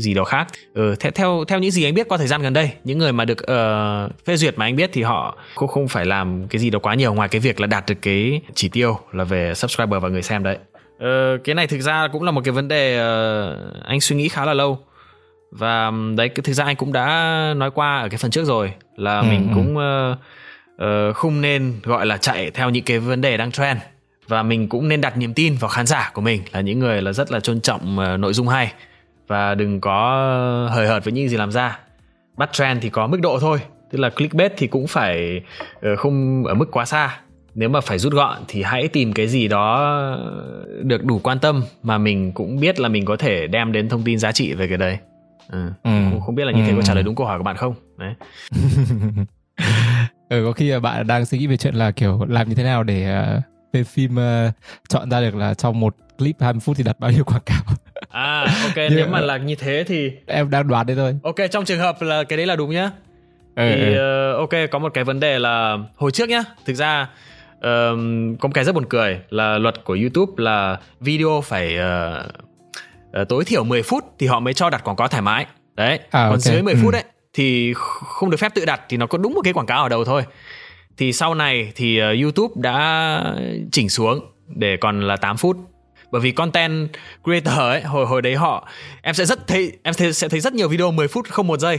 [0.00, 0.46] gì đó khác.
[0.74, 3.12] Ừ, theo theo theo những gì anh biết qua thời gian gần đây những người
[3.12, 6.60] mà được uh, phê duyệt mà anh biết thì họ cũng không phải làm cái
[6.60, 9.54] gì đó quá nhiều ngoài cái việc là đạt được cái chỉ tiêu là về
[9.54, 10.58] subscriber và người xem đấy.
[10.96, 14.28] Uh, cái này thực ra cũng là một cái vấn đề uh, anh suy nghĩ
[14.28, 14.78] khá là lâu.
[15.52, 17.06] Và đấy thực ra anh cũng đã
[17.56, 19.54] nói qua ở cái phần trước rồi là ừ, mình ừ.
[19.54, 20.18] cũng uh,
[21.10, 23.78] uh, không nên gọi là chạy theo những cái vấn đề đang trend
[24.30, 27.02] và mình cũng nên đặt niềm tin vào khán giả của mình là những người
[27.02, 28.72] là rất là tôn trọng uh, nội dung hay
[29.26, 29.98] và đừng có
[30.72, 31.78] hời hợt với những gì làm ra
[32.36, 33.58] bắt trend thì có mức độ thôi
[33.90, 35.40] tức là clickbait thì cũng phải
[35.92, 37.20] uh, không ở mức quá xa
[37.54, 40.00] nếu mà phải rút gọn thì hãy tìm cái gì đó
[40.82, 44.02] được đủ quan tâm mà mình cũng biết là mình có thể đem đến thông
[44.02, 44.98] tin giá trị về cái đấy
[45.52, 45.70] ừ.
[45.84, 45.90] Ừ.
[46.26, 46.76] không biết là như thế ừ.
[46.76, 48.14] có trả lời đúng câu hỏi của bạn không đấy
[50.28, 52.82] ừ, có khi bạn đang suy nghĩ về chuyện là kiểu làm như thế nào
[52.82, 53.24] để
[53.72, 54.54] về phim uh,
[54.88, 57.62] chọn ra được là trong một clip 20 phút thì đặt bao nhiêu quảng cáo
[58.08, 61.64] à ok nếu mà là như thế thì em đang đoán đấy thôi ok trong
[61.64, 62.90] trường hợp là cái đấy là đúng nhá
[63.56, 64.32] ừ, thì ừ.
[64.32, 67.02] Uh, ok có một cái vấn đề là hồi trước nhá thực ra
[67.56, 67.60] uh,
[68.40, 72.26] có một cái rất buồn cười là luật của YouTube là video phải uh,
[73.20, 75.98] uh, tối thiểu 10 phút thì họ mới cho đặt quảng cáo thoải mái đấy
[75.98, 76.40] à, còn okay.
[76.40, 76.96] dưới 10 phút ừ.
[76.96, 77.04] đấy
[77.34, 79.88] thì không được phép tự đặt thì nó có đúng một cái quảng cáo ở
[79.88, 80.22] đầu thôi
[80.96, 83.34] thì sau này thì uh, YouTube đã
[83.72, 85.56] chỉnh xuống để còn là 8 phút.
[86.10, 86.88] Bởi vì content
[87.24, 88.68] creator ấy hồi hồi đấy họ
[89.02, 91.60] em sẽ rất thấy em thấy, sẽ thấy rất nhiều video 10 phút không một
[91.60, 91.78] giây.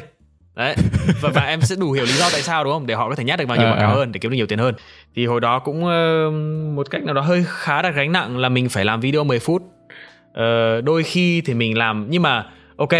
[0.55, 0.75] Đấy.
[1.21, 2.87] Và, và em sẽ đủ hiểu lý do tại sao đúng không?
[2.87, 3.99] Để họ có thể nhát được vào nhiều quảng cáo ờ, ờ.
[3.99, 4.75] hơn để kiếm được nhiều tiền hơn.
[5.15, 6.33] Thì hồi đó cũng uh,
[6.75, 9.39] một cách nào đó hơi khá đặt gánh nặng là mình phải làm video 10
[9.39, 9.61] phút.
[9.61, 12.45] Uh, đôi khi thì mình làm nhưng mà
[12.77, 12.93] ok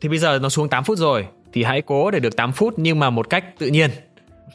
[0.00, 2.74] thì bây giờ nó xuống 8 phút rồi thì hãy cố để được 8 phút
[2.76, 3.90] nhưng mà một cách tự nhiên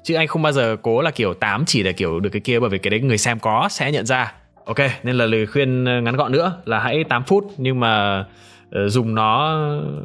[0.03, 2.59] chứ anh không bao giờ cố là kiểu 8 chỉ để kiểu được cái kia
[2.59, 4.33] bởi vì cái đấy người xem có sẽ nhận ra
[4.65, 8.75] ok nên là lời khuyên ngắn gọn nữa là hãy 8 phút nhưng mà uh,
[8.87, 9.59] dùng nó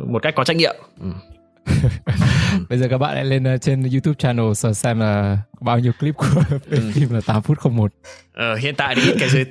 [0.06, 1.08] một cách có trách nhiệm ừ.
[2.68, 6.14] Bây giờ các bạn hãy lên uh, trên YouTube channel xem là bao nhiêu clip
[6.16, 6.26] của
[6.70, 6.90] ừ.
[6.94, 7.92] phim là 8 phút 01.
[8.34, 9.44] Ờ, hiện tại thì ít cái dưới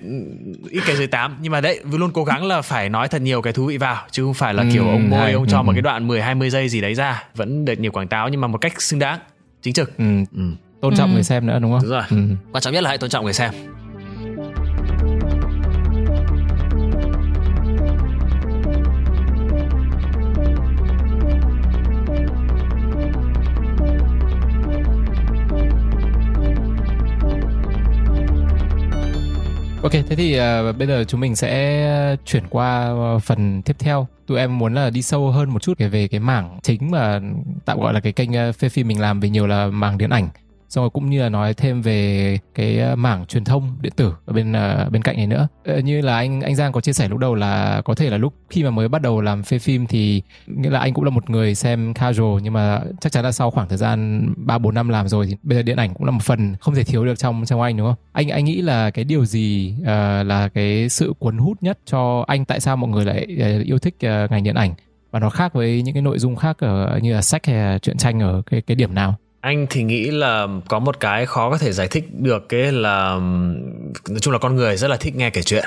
[0.70, 3.42] ít cái dưới 8 nhưng mà đấy luôn cố gắng là phải nói thật nhiều
[3.42, 5.64] cái thú vị vào chứ không phải là kiểu ừ, ông bôi ông cho ừ.
[5.64, 8.42] một cái đoạn 10 20 giây gì đấy ra, vẫn được nhiều quảng cáo nhưng
[8.42, 9.20] mà một cách xứng đáng,
[9.64, 9.98] chính trực.
[9.98, 10.06] Ừ.
[10.36, 10.44] Ừ.
[10.82, 11.14] Tôn trọng ừ.
[11.14, 11.82] người xem nữa đúng không?
[11.82, 12.04] Đúng rồi.
[12.10, 12.18] Ừ.
[12.52, 13.54] Quan trọng nhất là hãy tôn trọng người xem.
[29.84, 32.94] Ok, thế thì uh, bây giờ chúng mình sẽ chuyển qua
[33.24, 34.08] phần tiếp theo.
[34.28, 37.20] Tụi em muốn là đi sâu hơn một chút về cái mảng chính mà
[37.66, 40.10] tạm gọi là cái kênh ờ, phê phim mình làm vì nhiều là mảng điện
[40.10, 40.30] ảnh
[40.74, 44.14] xong rồi cũng như là nói thêm về cái ờ, mảng truyền thông điện tử
[44.26, 45.48] ở bên ờ, bên cạnh này nữa.
[45.66, 48.18] Ờ, như là anh anh Giang có chia sẻ lúc đầu là có thể là
[48.18, 51.10] lúc khi mà mới bắt đầu làm phê phim thì nghĩa là anh cũng là
[51.10, 54.76] một người xem casual nhưng mà chắc chắn là sau khoảng thời gian ba bốn
[54.76, 57.06] năm làm rồi thì bây giờ điện ảnh cũng là một phần không thể thiếu
[57.06, 57.96] được trong trong anh đúng không?
[58.12, 59.88] Anh anh nghĩ là cái điều gì uh,
[60.28, 62.46] là cái sự cuốn hút nhất cho anh?
[62.46, 64.74] Tại sao mọi người lại uh, yêu thích uh, ngành điện ảnh?
[65.12, 67.80] Và nó khác với những cái nội dung khác ở như là sách hay là
[67.80, 69.16] truyện tranh ở cái cái điểm nào?
[69.44, 73.20] Anh thì nghĩ là có một cái khó có thể giải thích được cái là
[74.10, 75.66] nói chung là con người rất là thích nghe kể chuyện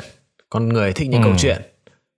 [0.51, 1.27] con người thích những ừ.
[1.27, 1.63] câu chuyện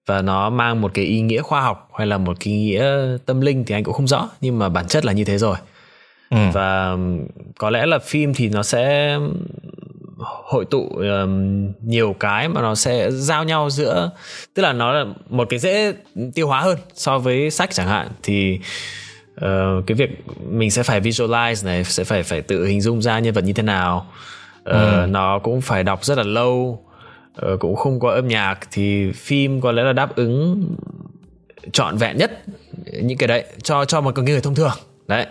[0.06, 2.86] và nó mang một cái ý nghĩa khoa học hay là một cái ý nghĩa
[3.26, 5.56] tâm linh thì anh cũng không rõ nhưng mà bản chất là như thế rồi
[6.30, 6.38] ừ.
[6.52, 6.96] và
[7.58, 9.18] có lẽ là phim thì nó sẽ
[10.18, 14.10] hội tụ um, nhiều cái mà nó sẽ giao nhau giữa
[14.54, 15.92] tức là nó là một cái dễ
[16.34, 18.58] tiêu hóa hơn so với sách chẳng hạn thì
[19.44, 20.10] uh, cái việc
[20.50, 23.52] mình sẽ phải visualize này sẽ phải phải tự hình dung ra nhân vật như
[23.52, 24.06] thế nào.
[24.58, 25.06] Uh, ừ.
[25.08, 26.84] nó cũng phải đọc rất là lâu.
[27.52, 30.64] Uh, cũng không có âm nhạc thì phim có lẽ là đáp ứng
[31.72, 32.42] trọn vẹn nhất
[33.02, 34.76] những cái đấy cho cho một người thông thường.
[35.08, 35.26] Đấy.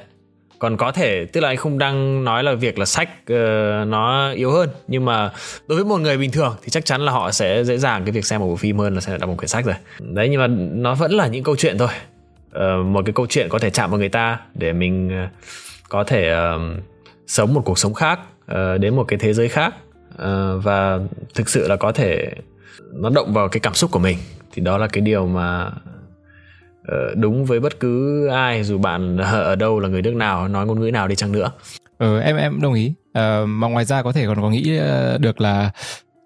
[0.60, 4.32] Còn có thể tức là anh không đang nói là việc là sách uh, nó
[4.32, 5.32] yếu hơn nhưng mà
[5.68, 8.12] đối với một người bình thường thì chắc chắn là họ sẽ dễ dàng cái
[8.12, 9.76] việc xem một bộ phim hơn là sẽ đọc một quyển sách rồi.
[10.00, 10.48] Đấy nhưng mà
[10.82, 11.90] nó vẫn là những câu chuyện thôi
[12.58, 15.30] uh, một cái câu chuyện có thể chạm vào người ta để mình uh,
[15.90, 16.62] có thể uh,
[17.28, 18.20] sống một cuộc sống khác
[18.52, 19.76] uh, đến một cái thế giới khác
[20.14, 21.00] uh, và
[21.36, 22.32] thực sự là có thể
[22.94, 24.18] nó động vào cái cảm xúc của mình.
[24.52, 25.72] Thì đó là cái điều mà
[26.82, 30.66] uh, đúng với bất cứ ai dù bạn ở đâu là người nước nào nói
[30.66, 31.52] ngôn ngữ nào đi chăng nữa.
[31.98, 32.94] Ừ, em em đồng ý.
[33.10, 34.80] Uh, mà ngoài ra có thể còn có nghĩ
[35.20, 35.72] được là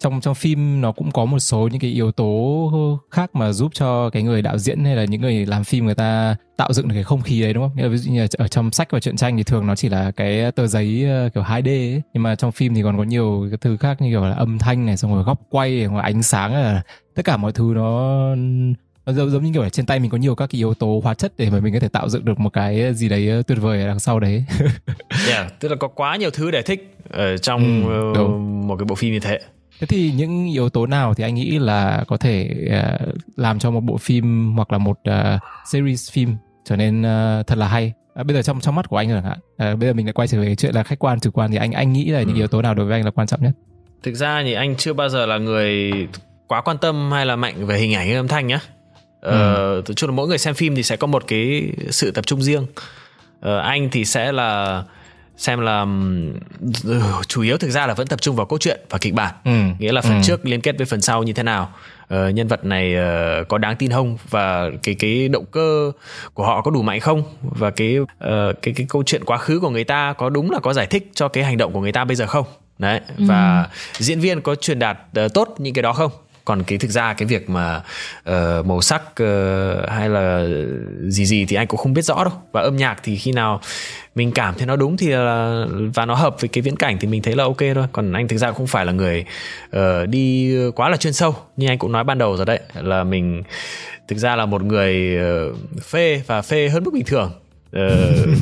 [0.02, 2.72] trong trong phim nó cũng có một số những cái yếu tố
[3.12, 5.96] khác mà giúp cho cái người đạo diễn hay là những người làm phim người
[5.96, 7.72] ta tạo dựng được cái không khí đấy đúng không?
[7.76, 9.76] Như là ví dụ như là ở trong sách và truyện tranh thì thường nó
[9.76, 12.02] chỉ là cái tờ giấy ờ, kiểu 2D ấy.
[12.14, 14.60] nhưng mà trong phim thì còn có nhiều cái thứ khác như kiểu là âm
[14.60, 16.82] thanh này xong rồi góc quay rồi ánh sáng là
[17.16, 18.36] tất cả mọi thứ nó
[19.06, 21.02] nó giống, giống như kiểu là trên tay mình có nhiều các cái yếu tố
[21.04, 23.58] hóa chất để mà mình có thể tạo dựng được một cái gì đấy tuyệt
[23.62, 24.46] vời ở đằng sau đấy.
[25.30, 28.86] yeah, tức là có quá nhiều thứ để thích ở trong ừ, uh, một cái
[28.86, 29.40] bộ phim như thế.
[29.82, 33.72] Thế thì những yếu tố nào thì anh nghĩ là có thể uh, làm cho
[33.72, 37.94] một bộ phim hoặc là một uh, series phim trở nên uh, thật là hay?
[38.16, 39.36] À, bây giờ trong trong mắt của anh rồi hả?
[39.58, 41.58] À, bây giờ mình lại quay trở về chuyện là khách quan chủ quan thì
[41.58, 42.40] anh anh nghĩ là những ừ.
[42.40, 43.52] yếu tố nào đối với anh là quan trọng nhất?
[44.04, 45.92] Thực ra thì anh chưa bao giờ là người
[46.48, 48.60] quá quan tâm hay là mạnh về hình ảnh âm thanh nhá.
[49.22, 49.94] Ờ, ừ.
[49.96, 52.64] chung là mỗi người xem phim thì sẽ có một cái sự tập trung riêng.
[53.40, 54.84] Uh, anh thì sẽ là
[55.42, 58.98] xem là uh, chủ yếu thực ra là vẫn tập trung vào cốt truyện và
[58.98, 59.52] kịch bản ừ.
[59.80, 60.22] nghĩa là phần ừ.
[60.24, 61.74] trước liên kết với phần sau như thế nào
[62.14, 65.92] uh, nhân vật này uh, có đáng tin không và cái cái động cơ
[66.34, 68.08] của họ có đủ mạnh không và cái uh,
[68.62, 71.12] cái cái câu chuyện quá khứ của người ta có đúng là có giải thích
[71.14, 72.46] cho cái hành động của người ta bây giờ không
[72.78, 73.24] đấy ừ.
[73.28, 76.12] và diễn viên có truyền đạt uh, tốt những cái đó không
[76.46, 77.82] còn cái thực ra cái việc mà
[78.30, 80.46] uh, màu sắc uh, hay là
[81.08, 82.34] gì gì thì anh cũng không biết rõ đâu.
[82.52, 83.62] Và âm nhạc thì khi nào
[84.16, 87.08] mình cảm thấy nó đúng thì là và nó hợp với cái viễn cảnh thì
[87.08, 87.86] mình thấy là ok thôi.
[87.92, 89.26] Còn anh thực ra cũng không phải là người
[89.76, 92.60] uh, đi quá là chuyên sâu như anh cũng nói ban đầu rồi đấy.
[92.74, 93.44] Là mình
[94.08, 95.18] thực ra là một người
[95.50, 97.32] uh, phê và phê hơn mức bình thường
[97.68, 97.72] uh,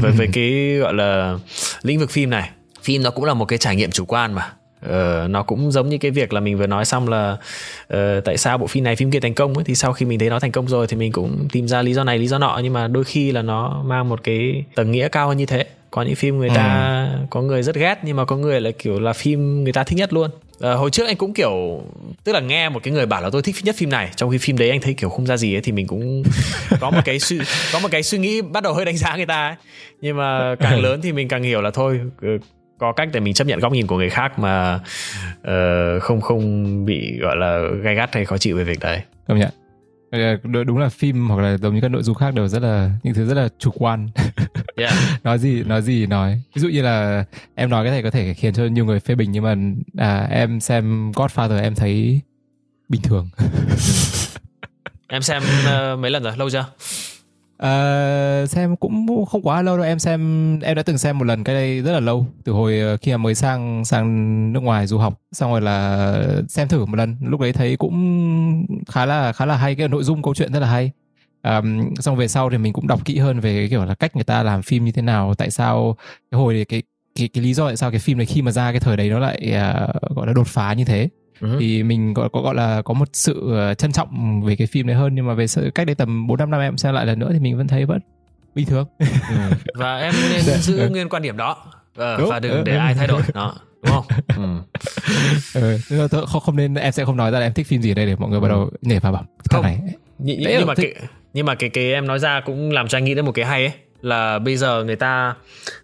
[0.02, 1.38] về, về cái gọi là
[1.82, 2.50] lĩnh vực phim này.
[2.84, 4.52] Phim nó cũng là một cái trải nghiệm chủ quan mà
[4.86, 7.38] Uh, nó cũng giống như cái việc là mình vừa nói xong là
[7.94, 10.20] uh, tại sao bộ phim này phim kia thành công ấy, thì sau khi mình
[10.20, 12.38] thấy nó thành công rồi thì mình cũng tìm ra lý do này lý do
[12.38, 12.60] nọ.
[12.64, 15.66] Nhưng mà đôi khi là nó mang một cái tầng nghĩa cao hơn như thế.
[15.92, 17.20] Có những phim người ta ừ.
[17.30, 19.96] có người rất ghét nhưng mà có người lại kiểu là phim người ta thích
[19.96, 20.32] nhất luôn.
[20.60, 21.82] À, hồi trước anh cũng kiểu
[22.24, 24.10] tức là nghe một cái người bảo là tôi thích nhất phim này.
[24.16, 26.24] Trong khi phim đấy anh thấy kiểu không ra gì ấy thì mình cũng
[26.80, 27.40] có một cái suy
[27.74, 29.56] có một cái suy nghĩ bắt đầu hơi đánh giá người ta ấy.
[30.02, 32.00] nhưng mà càng lớn thì mình càng hiểu là thôi
[32.80, 34.80] có cách để mình chấp nhận góc nhìn của người khác mà
[35.42, 39.02] uh, không không bị gọi là gai gắt hay khó chịu về việc đấy.
[39.28, 39.50] Công nhận.
[40.66, 43.14] Đúng là phim hoặc là giống như các nội dung khác đều rất là những
[43.14, 44.10] thứ rất là chủ quan.
[44.80, 44.94] Yeah.
[45.24, 46.42] nói gì nói gì nói.
[46.56, 47.26] Ví dụ như là
[47.56, 49.56] em nói cái này có thể khiến cho nhiều người phê bình nhưng mà
[49.98, 52.22] à, em xem Godfather em thấy
[52.90, 53.30] bình thường.
[55.12, 56.38] Em xem uh, mấy lần rồi?
[56.38, 56.66] Lâu chưa
[57.64, 61.44] Uh, xem cũng không quá lâu đâu em xem em đã từng xem một lần
[61.44, 64.88] cái đây rất là lâu từ hồi ờ, khi mà mới sang sang nước ngoài
[64.88, 65.22] du học.
[65.32, 66.08] Xong rồi là
[66.48, 70.04] xem thử một lần lúc đấy thấy cũng khá là khá là hay cái nội
[70.04, 70.92] dung câu chuyện rất là hay.
[71.44, 74.16] Um, xong về sau thì mình cũng đọc kỹ hơn về cái kiểu là cách
[74.16, 75.96] người ta làm phim như thế nào tại sao
[76.32, 76.84] cái hồi cái
[77.16, 79.10] cái cái lý do tại sao cái phim này khi mà ra cái thời đấy
[79.10, 81.10] nó lại uh, gọi là đột phá như thế
[81.40, 81.60] uh-huh.
[81.60, 84.88] thì mình gọi có gọi là có một sự ờ, trân trọng về cái phim
[84.88, 87.06] này hơn nhưng mà về sự cách đây tầm bốn năm năm em xem lại
[87.06, 88.00] lần nữa thì mình vẫn thấy vẫn
[88.56, 89.36] bình thường ừ.
[89.76, 90.90] và em nên giữ ừ.
[90.90, 91.58] nguyên quan điểm đó
[91.96, 92.78] ờ, đúng, và đừng ừ, để ừ.
[92.78, 94.06] ai thay đổi đó đúng không
[95.54, 95.78] ừ.
[95.90, 98.06] ừ, không không nên em sẽ không nói ra là em thích phim gì đây
[98.06, 99.80] để mọi người bắt đầu nể vào bảo không này
[100.20, 100.94] Nh, nhưng mà thích.
[100.96, 103.32] cái nhưng mà cái cái em nói ra cũng làm cho anh nghĩ đến một
[103.32, 105.36] cái hay ấy là bây giờ người ta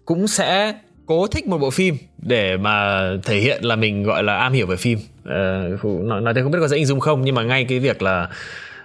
[0.04, 0.74] cũng sẽ
[1.06, 4.66] cố thích một bộ phim để mà thể hiện là mình gọi là am hiểu
[4.66, 4.98] về phim.
[4.98, 7.78] Uh, nói, nói thế không biết có dễ hình dung không nhưng mà ngay cái
[7.78, 8.28] việc là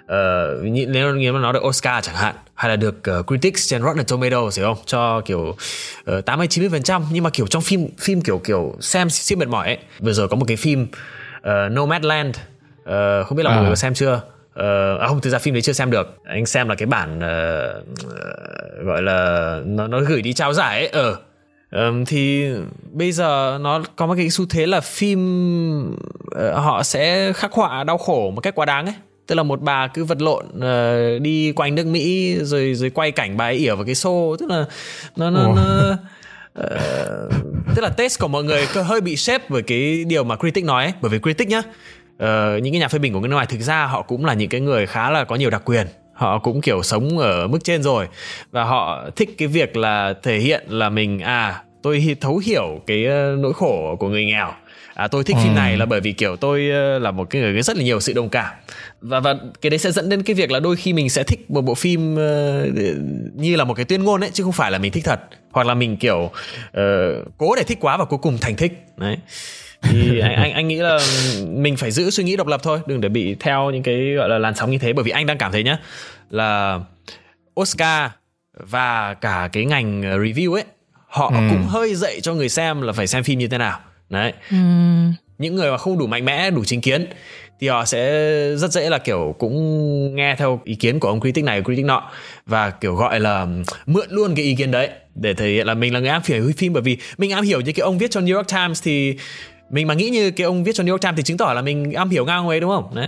[0.04, 3.82] uh, nếu như mà nói được Oscar chẳng hạn hay là được uh, critics trên
[3.82, 4.84] Rotten Tomatoes hiểu không?
[4.86, 5.56] Cho kiểu
[6.26, 9.10] tám mươi chín mươi phần trăm nhưng mà kiểu trong phim phim kiểu kiểu xem
[9.10, 9.78] siêu mệt mỏi ấy.
[10.00, 10.88] Vừa rồi có một cái phim
[11.38, 12.36] uh, Nomadland
[12.82, 13.56] uh, không biết là à.
[13.56, 14.22] mọi người có xem chưa?
[14.60, 16.18] Uh, à không thực ra phim đấy chưa xem được.
[16.26, 17.24] Anh xem là cái bản uh,
[18.06, 20.88] uh, gọi là nó nó gửi đi trao giải ấy.
[20.88, 21.18] Ờ uh,
[21.76, 22.46] um, thì
[22.92, 25.20] bây giờ nó có một cái xu thế là phim
[25.92, 28.96] uh, họ sẽ khắc họa đau khổ một cách quá đáng ấy.
[29.28, 33.12] Tức là một bà cứ vật lộn uh, đi quanh nước Mỹ rồi rồi quay
[33.12, 34.36] cảnh bà ấy ỉa vào cái xô.
[34.40, 34.66] Tức là
[35.16, 35.98] nó nó, nó
[36.60, 37.34] uh,
[37.76, 40.84] tức là test của mọi người hơi bị xếp bởi cái điều mà critic nói
[40.84, 40.94] ấy.
[41.02, 43.62] bởi vì critic nhá uh, những cái nhà phê bình của người nước ngoài thực
[43.62, 45.88] ra họ cũng là những cái người khá là có nhiều đặc quyền
[46.22, 48.08] họ cũng kiểu sống ở mức trên rồi.
[48.52, 53.06] Và họ thích cái việc là thể hiện là mình à tôi thấu hiểu cái
[53.06, 54.52] ờ, nỗi khổ của người nghèo.
[54.94, 55.42] À tôi thích ừ.
[55.44, 58.00] phim này là bởi vì kiểu tôi ờ, là một cái người rất là nhiều
[58.00, 58.54] sự đồng cảm.
[59.02, 61.52] Và và cái đấy sẽ dẫn đến cái việc là đôi khi mình sẽ thích
[61.52, 62.20] một bộ phim uh,
[63.36, 65.20] như là một cái tuyên ngôn ấy chứ không phải là mình thích thật.
[65.52, 66.82] Hoặc là mình kiểu uh,
[67.38, 68.72] cố để thích quá và cuối cùng thành thích.
[68.98, 69.18] Đấy
[69.82, 71.00] thì anh, anh anh nghĩ là
[71.48, 74.30] mình phải giữ suy nghĩ độc lập thôi đừng để bị theo những cái gọi
[74.30, 75.78] là làn sóng như thế bởi vì anh đang cảm thấy nhá
[76.30, 76.80] là
[77.60, 78.12] Oscar
[78.54, 80.64] và cả cái ngành review ấy
[81.08, 81.36] họ ừ.
[81.50, 83.80] cũng hơi dạy cho người xem là phải xem phim như thế nào
[84.10, 84.58] đấy ừ.
[85.38, 87.06] những người mà không đủ mạnh mẽ đủ chính kiến
[87.60, 88.02] thì họ sẽ
[88.56, 92.12] rất dễ là kiểu cũng nghe theo ý kiến của ông critic này critic nọ
[92.46, 93.48] và kiểu gọi là
[93.86, 96.52] mượn luôn cái ý kiến đấy để thể hiện là mình là người am hiểu
[96.58, 99.16] phim bởi vì mình am hiểu như cái ông viết cho New York Times thì
[99.72, 101.62] mình mà nghĩ như cái ông viết cho New York Times thì chứng tỏ là
[101.62, 102.96] mình am hiểu ngang ông ấy đúng không?
[102.96, 103.08] Đấy.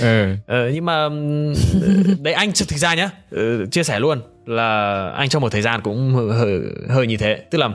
[0.00, 0.34] Ừ.
[0.46, 1.08] ờ, nhưng mà
[2.20, 5.80] đấy anh thực ra nhá ừ, chia sẻ luôn là anh trong một thời gian
[5.82, 7.36] cũng hơi, hơi như thế.
[7.50, 7.68] Tức là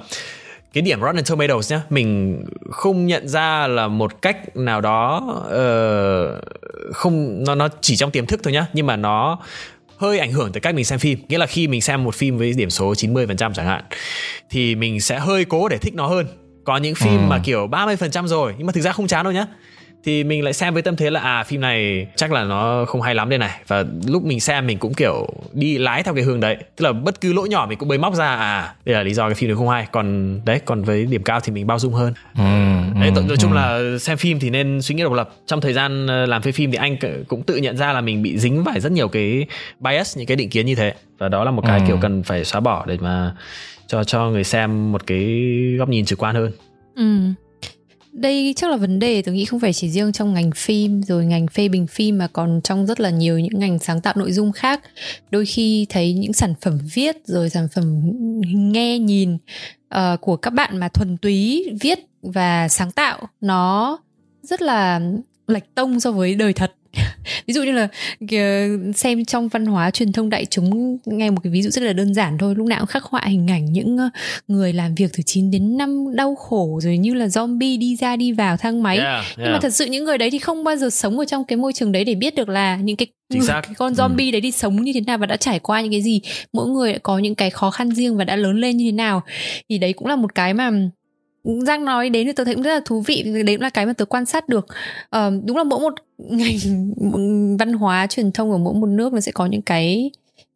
[0.74, 2.40] cái điểm Rotten Tomatoes nhá mình
[2.72, 8.26] không nhận ra là một cách nào đó uh, không nó nó chỉ trong tiềm
[8.26, 9.40] thức thôi nhá nhưng mà nó
[9.98, 11.20] hơi ảnh hưởng tới cách mình xem phim.
[11.28, 13.84] Nghĩa là khi mình xem một phim với điểm số 90% chẳng hạn
[14.50, 16.28] thì mình sẽ hơi cố để thích nó hơn
[16.64, 17.28] có những phim ừ.
[17.28, 19.45] mà kiểu 30% rồi nhưng mà thực ra không chán đâu nhá.
[20.05, 23.01] Thì mình lại xem với tâm thế là à phim này chắc là nó không
[23.01, 23.59] hay lắm đây này.
[23.68, 26.57] Và lúc mình xem mình cũng kiểu đi lái theo cái hướng đấy.
[26.76, 29.14] Tức là bất cứ lỗi nhỏ mình cũng bới móc ra à đây là lý
[29.14, 29.88] do cái phim này không hay.
[29.91, 32.14] Còn đấy còn với điểm cao thì mình bao dung hơn.
[32.38, 32.43] Ừ,
[32.99, 33.55] đấy ừ, nói chung ừ.
[33.55, 35.30] là xem phim thì nên suy nghĩ độc lập.
[35.45, 36.97] Trong thời gian ờ, làm phê phim thì anh
[37.28, 39.45] cũng tự nhận ra là mình bị dính phải rất nhiều cái
[39.80, 40.93] bias những cái định kiến như thế.
[41.18, 41.86] Và đó là một cái ừ.
[41.88, 43.36] kiểu cần phải xóa bỏ để mà
[43.88, 45.42] cho cho người xem một cái
[45.78, 46.52] góc nhìn trực quan hơn.
[46.96, 47.20] Ừ.
[48.12, 51.26] Đây chắc là vấn đề tôi nghĩ không phải chỉ riêng trong ngành phim rồi
[51.26, 54.32] ngành phê bình phim mà còn trong rất là nhiều những ngành sáng tạo nội
[54.32, 54.82] dung khác.
[55.32, 58.02] Đôi khi thấy những sản phẩm viết rồi sản phẩm
[58.54, 59.38] nghe nhìn
[59.96, 63.98] uh, của các bạn mà thuần túy viết và sáng tạo nó
[64.42, 65.02] rất là
[65.48, 66.74] lệch tông so với đời thật.
[67.48, 67.88] ví dụ như là
[68.96, 71.94] xem trong văn hóa truyền thông đại chúng nghe một cái ví dụ rất là
[71.94, 74.10] đơn giản thôi lúc nào cũng khắc họa hình ảnh những ờ,
[74.48, 78.16] người làm việc từ 9 đến 5 đau khổ rồi như là zombie đi ra
[78.16, 79.38] đi vào thang máy yeah, yeah.
[79.38, 81.58] nhưng mà thật sự những người đấy thì không bao giờ sống ở trong cái
[81.58, 83.08] môi trường đấy để biết được là những cái
[83.48, 84.32] cái con zombie ừ.
[84.32, 86.22] đấy đi sống như thế nào và đã trải qua những cái gì
[86.54, 89.22] mỗi người có những cái khó khăn riêng và đã lớn lên như thế nào
[89.70, 90.72] thì đấy cũng là một cái mà
[91.44, 93.86] Giang nói đến thì tôi thấy cũng rất là thú vị đấy cũng là cái
[93.86, 94.68] mà tôi quan sát được.
[95.10, 96.58] À, đúng là mỗi một ngành
[97.60, 100.12] văn hóa truyền thông ở mỗi một nước nó sẽ có những cái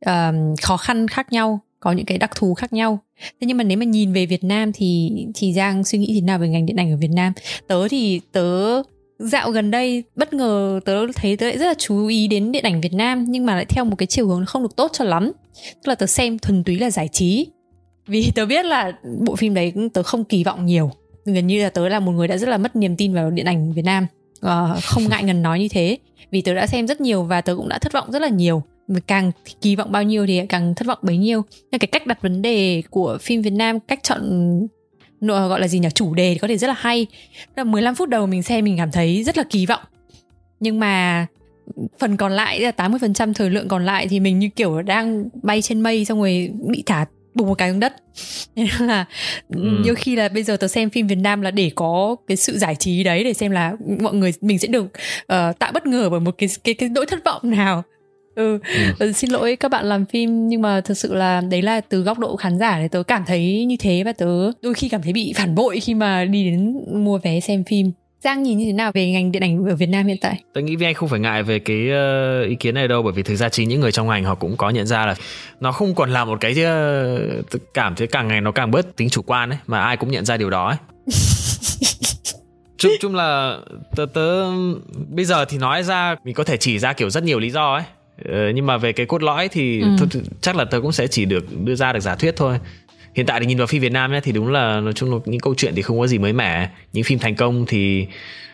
[0.09, 2.99] uh, khó khăn khác nhau có những cái đặc thù khác nhau.
[3.19, 6.21] Thế nhưng mà nếu mà nhìn về Việt Nam thì thì Giang suy nghĩ thế
[6.21, 7.33] nào về ngành điện ảnh ở Việt Nam?
[7.67, 8.81] Tớ thì tớ
[9.19, 12.63] dạo gần đây bất ngờ tớ thấy tớ lại rất là chú ý đến điện
[12.63, 15.05] ảnh Việt Nam nhưng mà lại theo một cái chiều hướng không được tốt cho
[15.05, 15.31] lắm.
[15.55, 17.47] Tức là tớ xem thuần túy là giải trí
[18.07, 18.91] vì tớ biết là
[19.25, 20.91] bộ phim đấy tớ không kỳ vọng nhiều.
[21.25, 23.45] Gần như là tớ là một người đã rất là mất niềm tin vào điện
[23.45, 24.07] ảnh Việt Nam.
[24.45, 25.97] Uh, không ngại ngần nói như thế.
[26.31, 28.63] Vì tớ đã xem rất nhiều và tớ cũng đã thất vọng rất là nhiều.
[29.07, 29.31] Càng
[29.61, 31.41] kỳ vọng bao nhiêu thì càng thất vọng bấy nhiêu.
[31.71, 34.21] Nên cái cách đặt vấn đề của phim Việt Nam cách chọn
[35.21, 35.89] gọi là gì nhỉ?
[35.93, 37.07] Chủ đề thì có thể rất là hay.
[37.55, 39.81] Là 15 phút đầu mình xem mình cảm thấy rất là kỳ vọng.
[40.59, 41.25] Nhưng mà
[41.99, 45.61] phần còn lại là 80% thời lượng còn lại thì mình như kiểu đang bay
[45.61, 47.05] trên mây xong rồi bị thả
[47.37, 47.95] bùng một cái xuống đất
[48.55, 49.05] nên là
[49.49, 49.61] ừ.
[49.83, 52.57] nhiều khi là bây giờ tớ xem phim Việt Nam là để có cái sự
[52.57, 56.09] giải trí đấy để xem là mọi người mình sẽ được uh, tạo bất ngờ
[56.09, 57.83] bởi một cái cái cái nỗi thất vọng nào
[58.35, 58.59] ừ.
[58.99, 59.11] ừ.
[59.11, 62.19] xin lỗi các bạn làm phim nhưng mà thực sự là đấy là từ góc
[62.19, 65.13] độ khán giả thì tớ cảm thấy như thế và tớ đôi khi cảm thấy
[65.13, 67.91] bị phản bội khi mà đi đến mua vé xem phim
[68.23, 70.43] Giang nhìn như thế nào về ngành điện ảnh ở Việt Nam hiện tại?
[70.53, 73.13] Tôi nghĩ với anh không phải ngại về cái uh, ý kiến này đâu bởi
[73.13, 75.15] vì thực ra chính những người trong ngành họ cũng có nhận ra là
[75.59, 79.09] nó không còn là một cái uh, cảm thấy càng ngày nó càng bớt tính
[79.09, 80.77] chủ quan ấy mà ai cũng nhận ra điều đó ấy.
[82.77, 83.57] chung chung là
[83.95, 84.51] tớ tớ
[85.09, 87.73] bây giờ thì nói ra mình có thể chỉ ra kiểu rất nhiều lý do
[87.73, 87.83] ấy
[88.25, 89.87] ờ, nhưng mà về cái cốt lõi thì ừ.
[89.87, 92.59] th- chắc là tớ cũng sẽ chỉ được đưa ra được giả thuyết thôi
[93.17, 95.19] hiện tại thì nhìn vào phim Việt Nam nhé thì đúng là nói chung là
[95.25, 98.07] những câu chuyện thì không có gì mới mẻ những phim thành công thì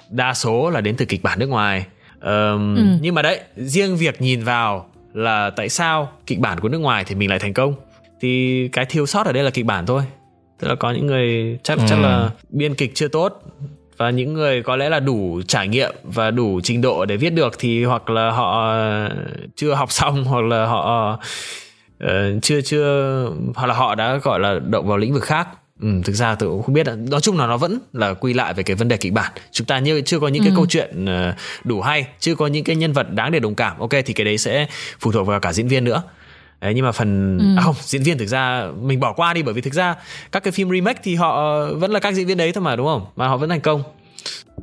[0.09, 1.86] đa số là đến từ kịch bản nước ngoài
[2.22, 2.84] um, ừ.
[3.01, 7.03] nhưng mà đấy riêng việc nhìn vào là tại sao kịch bản của nước ngoài
[7.07, 7.76] thì mình lại thành công
[8.22, 10.03] thì cái thiếu sót ở đây là kịch bản thôi
[10.59, 11.84] tức là có những người chắc ừ.
[11.89, 13.41] chắc là biên kịch chưa tốt
[13.97, 17.30] và những người có lẽ là đủ trải nghiệm và đủ trình độ để viết
[17.30, 18.78] được thì hoặc là họ
[19.55, 21.20] chưa học xong hoặc là họ
[22.05, 25.47] uh, chưa chưa hoặc là họ đã gọi là động vào lĩnh vực khác.
[25.81, 28.53] Ừ, thực ra tôi cũng không biết nói chung là nó vẫn là quy lại
[28.53, 29.31] về cái vấn đề kịch bản.
[29.51, 30.55] Chúng ta như chưa có những cái ừ.
[30.55, 33.79] câu chuyện uh, đủ hay chưa có những cái nhân vật đáng để đồng cảm.
[33.79, 34.67] Ok thì cái đấy sẽ
[34.99, 36.03] phụ thuộc vào cả diễn viên nữa.
[36.61, 37.45] Đấy nhưng mà phần ừ.
[37.57, 39.95] à không diễn viên thực ra mình bỏ qua đi bởi vì thực ra
[40.31, 42.87] các cái phim remake thì họ vẫn là các diễn viên đấy thôi mà đúng
[42.87, 43.05] không?
[43.15, 43.83] Mà họ vẫn thành công.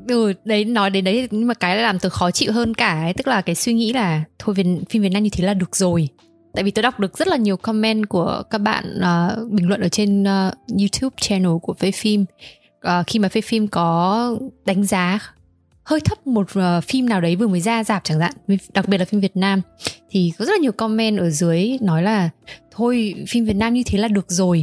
[0.09, 3.13] Ừ đấy nói đến đấy nhưng mà cái làm tôi khó chịu hơn cả ấy.
[3.13, 4.55] Tức là cái suy nghĩ là thôi
[4.91, 6.09] phim việt nam như thế là được rồi
[6.55, 9.81] tại vì tôi đọc được rất là nhiều comment của các bạn uh, bình luận
[9.81, 12.25] ở trên uh, YouTube channel của phê phim
[12.87, 15.19] uh, khi mà phê phim có đánh giá
[15.83, 18.33] hơi thấp một uh, phim nào đấy vừa mới ra dạp chẳng hạn
[18.75, 19.61] đặc biệt là phim Việt Nam
[20.11, 22.31] thì có rất là nhiều comment ở dưới nói là
[22.71, 24.63] thôi phim Việt Nam như thế là được rồi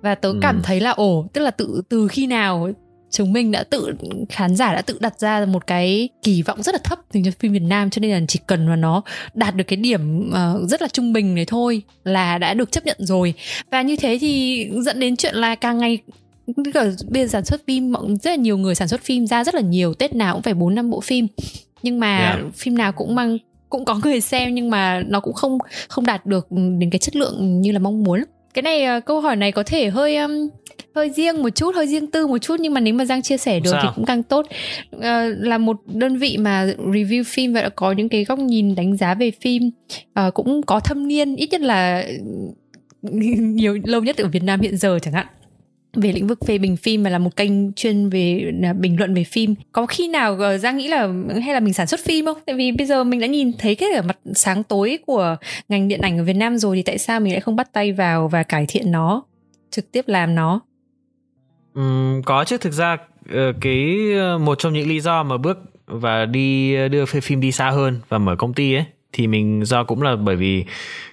[0.00, 0.38] và tớ ừ.
[0.42, 2.70] cảm thấy là ồ tức là tự từ khi nào
[3.14, 3.94] chúng mình đã tự
[4.28, 7.30] khán giả đã tự đặt ra một cái kỳ vọng rất là thấp dành cho
[7.38, 9.02] phim Việt Nam cho nên là chỉ cần mà nó
[9.34, 12.86] đạt được cái điểm uh, rất là trung bình này thôi là đã được chấp
[12.86, 13.34] nhận rồi.
[13.70, 15.98] Và như thế thì dẫn đến chuyện là càng ngày
[17.08, 19.60] bây giờ sản xuất phim rất là nhiều người sản xuất phim ra rất là
[19.60, 21.26] nhiều tết nào cũng phải bốn năm bộ phim.
[21.82, 22.54] Nhưng mà yeah.
[22.54, 23.38] phim nào cũng mang
[23.68, 25.58] cũng có người xem nhưng mà nó cũng không
[25.88, 29.20] không đạt được đến cái chất lượng như là mong muốn cái này uh, câu
[29.20, 30.48] hỏi này có thể hơi um,
[30.94, 33.36] hơi riêng một chút hơi riêng tư một chút nhưng mà nếu mà giang chia
[33.36, 33.80] sẻ được Sao?
[33.82, 34.46] thì cũng càng tốt
[34.96, 35.02] uh,
[35.38, 38.96] là một đơn vị mà review phim và đã có những cái góc nhìn đánh
[38.96, 39.70] giá về phim
[40.26, 42.04] uh, cũng có thâm niên ít nhất là
[43.02, 45.26] nhiều lâu nhất ở Việt Nam hiện giờ chẳng hạn
[45.94, 49.14] về lĩnh vực phê bình phim mà là một kênh chuyên về à, bình luận
[49.14, 49.54] về phim.
[49.72, 51.08] Có khi nào ờ, giang nghĩ là
[51.44, 52.38] hay là mình sản xuất phim không?
[52.46, 55.36] Tại vì bây giờ mình đã nhìn thấy cái ở mặt sáng tối của
[55.68, 57.92] ngành điện ảnh ở việt nam rồi thì tại sao mình lại không bắt tay
[57.92, 59.22] vào và cải thiện nó
[59.70, 60.60] trực tiếp làm nó?
[61.80, 62.58] Uhm, có chứ.
[62.58, 62.96] Thực ra
[63.30, 67.40] ờ, cái ờ, một trong những lý do mà bước và đi đưa phê phim
[67.40, 68.84] đi xa hơn và mở công ty ấy
[69.14, 70.64] thì mình do cũng là bởi vì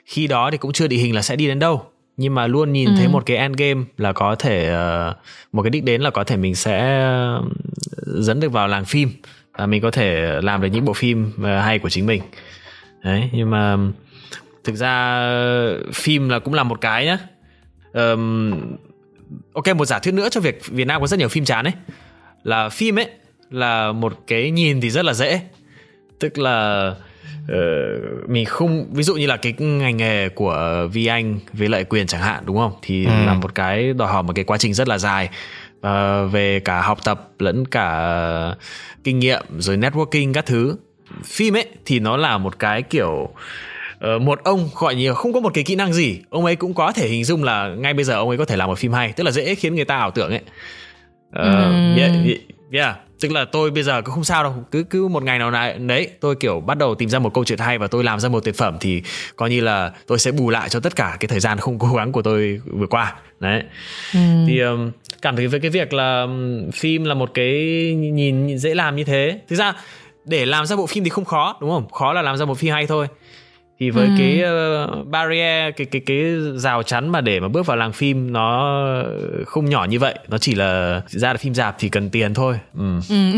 [0.05, 2.73] khi đó thì cũng chưa định hình là sẽ đi đến đâu nhưng mà luôn
[2.73, 2.93] nhìn ừ.
[2.97, 5.15] thấy một cái end game là có thể uh,
[5.51, 7.07] một cái đích đến là có thể mình sẽ
[8.05, 9.09] dẫn được vào làng phim
[9.57, 12.21] và mình có thể làm được những bộ phim uh, hay của chính mình.
[13.03, 13.77] Đấy nhưng mà
[14.63, 15.23] thực ra
[15.93, 17.17] phim là cũng là một cái nhá.
[17.93, 18.51] Um,
[19.53, 21.73] ok một giả thuyết nữa cho việc Việt Nam có rất nhiều phim chán ấy.
[22.43, 23.09] Là phim ấy
[23.49, 25.41] là một cái nhìn thì rất là dễ.
[26.19, 26.95] Tức là
[27.43, 31.83] uh, mình không ví dụ như là cái ngành nghề của vi anh với lại
[31.83, 32.71] quyền chẳng hạn đúng không?
[32.81, 33.11] Thì ừ.
[33.25, 35.29] là một cái đòi hỏi một cái quá trình rất là dài.
[35.87, 38.55] Uh, về cả học tập lẫn cả
[39.03, 40.75] kinh nghiệm rồi networking các thứ.
[41.25, 43.29] Phim ấy thì nó là một cái kiểu
[44.15, 46.73] uh, một ông gọi nhiều không có một cái kỹ năng gì ông ấy cũng
[46.73, 48.93] có thể hình dung là ngay bây giờ ông ấy có thể làm một phim
[48.93, 50.41] hay tức là dễ khiến người ta ảo tưởng ấy.
[51.29, 51.95] Uh, ừ.
[51.97, 52.11] yeah,
[52.71, 55.51] yeah tức là tôi bây giờ cũng không sao đâu cứ cứ một ngày nào
[55.51, 58.19] này đấy tôi kiểu bắt đầu tìm ra một câu chuyện hay và tôi làm
[58.19, 59.01] ra một tuyệt phẩm thì
[59.35, 61.87] coi như là tôi sẽ bù lại cho tất cả cái thời gian không cố
[61.87, 63.15] gắng của tôi vừa qua.
[63.39, 63.63] Đấy.
[64.13, 64.19] Ừ.
[64.47, 64.91] thì um,
[65.21, 66.27] cảm thấy với cái việc là
[66.73, 67.53] phim là một cái
[67.93, 69.39] nhìn dễ làm như thế.
[69.49, 69.73] Thực ra
[70.25, 71.89] để làm ra bộ phim thì không khó đúng không?
[71.89, 73.07] Khó là làm ra một phim hay thôi
[73.81, 74.11] thì với ừ.
[74.17, 76.23] cái uh, barrier cái cái cái
[76.55, 78.77] rào chắn mà để mà bước vào làng phim nó
[79.45, 82.59] không nhỏ như vậy nó chỉ là ra được phim dạp thì cần tiền thôi
[82.77, 82.99] ừ.
[83.09, 83.15] ừ.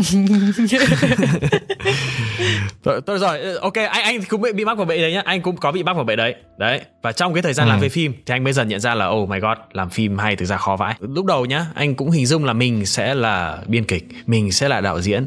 [2.84, 5.22] rồi, tôi rồi ờ, ok anh anh cũng bị, bị mắc vào bẫy đấy nhá
[5.24, 7.70] anh cũng có bị mắc vào bẫy đấy đấy và trong cái thời gian ừ.
[7.70, 10.18] làm về phim thì anh mới dần nhận ra là oh my god làm phim
[10.18, 13.14] hay thực ra khó vãi lúc đầu nhá anh cũng hình dung là mình sẽ
[13.14, 15.26] là biên kịch mình sẽ là đạo diễn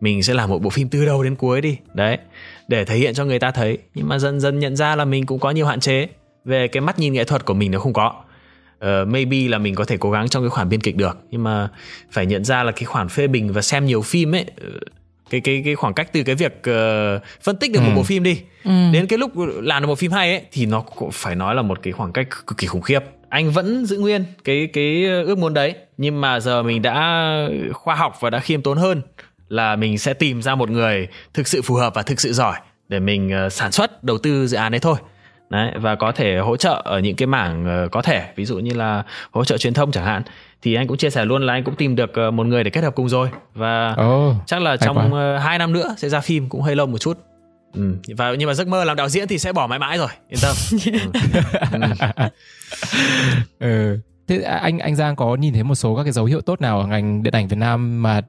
[0.00, 2.18] mình sẽ làm một bộ phim từ đầu đến cuối đi đấy
[2.70, 3.78] để thể hiện cho người ta thấy.
[3.94, 6.08] Nhưng mà dần dần nhận ra là mình cũng có nhiều hạn chế.
[6.44, 8.14] Về cái mắt nhìn nghệ thuật của mình nó không có.
[8.84, 11.18] Uh, maybe là mình có thể cố gắng trong cái khoản biên kịch được.
[11.30, 11.68] Nhưng mà
[12.10, 14.68] phải nhận ra là cái khoản phê bình và xem nhiều phim ấy ờ,
[15.30, 17.84] cái cái cái khoảng cách từ cái việc uh, phân tích được ừ.
[17.84, 18.70] một bộ phim đi ừ.
[18.92, 19.30] đến cái lúc
[19.62, 22.12] làm được một phim hay ấy thì nó cũng phải nói là một cái khoảng
[22.12, 23.00] cách cực kỳ khủng khiếp.
[23.28, 25.74] Anh vẫn giữ nguyên cái cái ước muốn đấy.
[25.96, 29.02] Nhưng mà giờ mình đã khoa học và đã khiêm tốn hơn
[29.50, 32.56] là mình sẽ tìm ra một người thực sự phù hợp và thực sự giỏi
[32.88, 34.96] để mình uh, sản xuất đầu tư dự án đấy thôi.
[35.50, 38.58] Đấy và có thể hỗ trợ ở những cái mảng uh, có thể ví dụ
[38.58, 40.22] như là hỗ trợ truyền thông chẳng hạn.
[40.62, 42.70] Thì anh cũng chia sẻ luôn là anh cũng tìm được uh, một người để
[42.70, 43.28] kết hợp cùng rồi.
[43.54, 46.86] Và oh, chắc là trong uh, 2 năm nữa sẽ ra phim cũng hơi lâu
[46.86, 47.18] một chút.
[47.74, 47.96] Ừ.
[48.16, 50.40] và nhưng mà giấc mơ làm đạo diễn thì sẽ bỏ mãi mãi rồi yên
[50.42, 50.56] tâm.
[53.60, 53.68] Ừ.
[53.68, 53.98] ừ.
[54.30, 56.80] Thế anh anh Giang có nhìn thấy một số các cái dấu hiệu tốt nào
[56.80, 58.20] ở ngành điện ảnh Việt Nam mà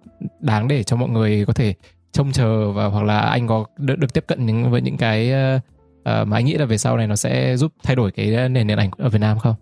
[0.41, 1.73] đáng để cho mọi người có thể
[2.11, 5.31] trông chờ và hoặc là anh có được, được tiếp cận những với những cái
[5.31, 8.67] uh, mà anh nghĩ là về sau này nó sẽ giúp thay đổi cái nền
[8.67, 9.55] điện ảnh ở Việt Nam không?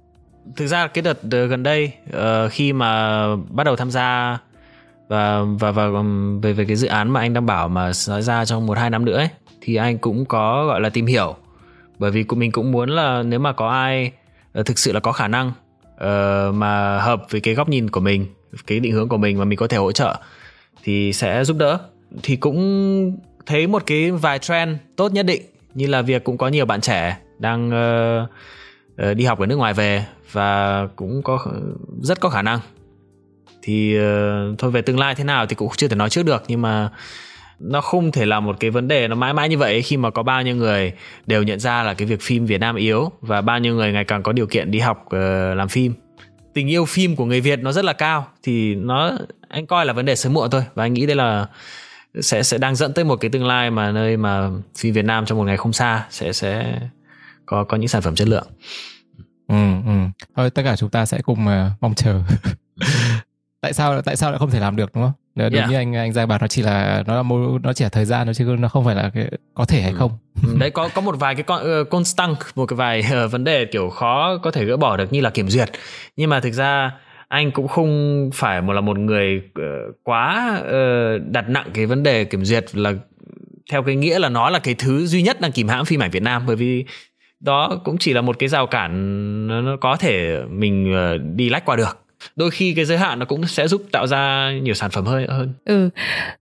[0.56, 4.40] Thực ra cái đợt gần đây uh, khi mà bắt đầu tham gia
[5.08, 5.88] và và và
[6.42, 8.90] về về cái dự án mà anh đang bảo mà nói ra trong một hai
[8.90, 9.30] năm nữa ấy
[9.62, 11.36] thì anh cũng có gọi là tìm hiểu
[12.00, 14.12] bởi vì mình cũng muốn là nếu mà có ai
[14.66, 18.26] thực sự là có khả năng uh, mà hợp với cái góc nhìn của mình
[18.68, 20.16] cái định hướng của mình mà mình có thể hỗ trợ
[20.84, 21.80] thì sẽ giúp đỡ.
[22.24, 25.42] Thì cũng thấy một cái vài trend tốt nhất định
[25.74, 29.74] như là việc cũng có nhiều bạn trẻ đang uh, đi học ở nước ngoài
[29.74, 31.40] về và cũng có
[32.02, 32.60] rất có khả năng.
[33.62, 36.44] Thì uh, thôi về tương lai thế nào thì cũng chưa thể nói trước được
[36.48, 36.90] nhưng mà
[37.60, 40.10] nó không thể là một cái vấn đề nó mãi mãi như vậy khi mà
[40.10, 40.94] có bao nhiêu người
[41.28, 44.04] đều nhận ra là cái việc phim Việt Nam yếu và bao nhiêu người ngày
[44.04, 45.94] càng có điều kiện đi học uh, làm phim
[46.54, 49.18] tình yêu phim của người Việt nó rất là cao thì nó
[49.50, 51.48] anh coi là vấn đề sớm muộn thôi và anh nghĩ đây là
[52.22, 55.26] sẽ sẽ đang dẫn tới một cái tương lai mà nơi mà phim Việt Nam
[55.26, 56.80] trong một ngày không xa sẽ sẽ
[57.46, 58.48] có có những sản phẩm chất lượng.
[59.48, 59.92] Ừ, ừ.
[60.36, 62.22] Thôi tất cả chúng ta sẽ cùng uh, mong chờ.
[63.62, 65.70] tại sao tại sao lại không thể làm được đúng không đúng Yeah.
[65.70, 68.06] như anh anh Giang bảo nó chỉ là nó là mô, nó chỉ là thời
[68.06, 70.12] gian nó chứ nó không phải là cái có thể hay không.
[70.48, 73.44] Ừ, đấy có có một vài cái con uh, constant một cái vài ờ, vấn
[73.44, 75.70] đề kiểu khó có thể gỡ bỏ được như là kiểm duyệt.
[76.16, 76.92] Nhưng mà thực ra
[77.28, 79.64] anh cũng không phải một là một người ờ,
[80.04, 82.94] quá ờ, đặt nặng cái vấn đề kiểm duyệt là
[83.72, 86.12] theo cái nghĩa là nó là cái thứ duy nhất đang kìm hãm phim ảnh
[86.12, 86.44] Việt Nam.
[86.48, 86.86] Bởi vì
[87.40, 91.50] đó cũng chỉ là một cái rào cản nó, nó có thể mình ờ, đi
[91.50, 91.98] lách qua được
[92.36, 95.28] đôi khi cái giới hạn nó cũng sẽ giúp tạo ra nhiều sản phẩm hơn
[95.28, 95.90] hơn Ừ,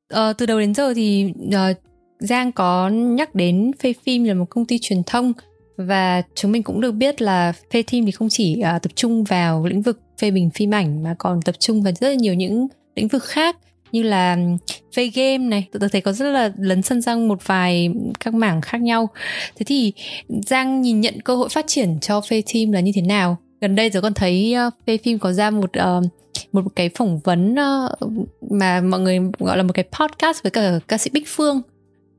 [0.09, 1.73] ờ, từ đầu đến giờ thì ờ,
[2.19, 5.33] Giang có nhắc đến Phê Phim là một công ty truyền thông
[5.77, 9.25] và chúng mình cũng được biết là Phê phim thì không chỉ ờ, tập trung
[9.25, 12.35] vào lĩnh vực phê bình phim ảnh mà còn tập trung vào rất là nhiều
[12.35, 13.57] những lĩnh vực khác
[13.93, 14.37] như là
[14.97, 18.61] phê game này, tôi thấy có rất là lấn sân sang một vài các mảng
[18.61, 19.09] khác nhau.
[19.57, 19.93] Thế thì
[20.29, 23.39] Giang nhìn nhận cơ hội phát triển cho Phê Team là như thế nào?
[23.61, 24.57] Gần đây rồi con thấy
[24.87, 26.01] Phê Phim có ra một ờ,
[26.53, 27.95] một cái phỏng vấn ờ,
[28.51, 31.63] mà mọi người gọi là một cái podcast với cả ca sĩ Bích Phương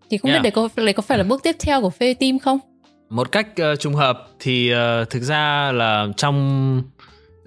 [0.10, 0.44] thì không Yeah.
[0.44, 2.60] biết đấy có đấy có phải là bước tiếp theo của Phê Team không?
[3.10, 6.84] một cách ờ, trùng hợp thì ờ, thực ra là trong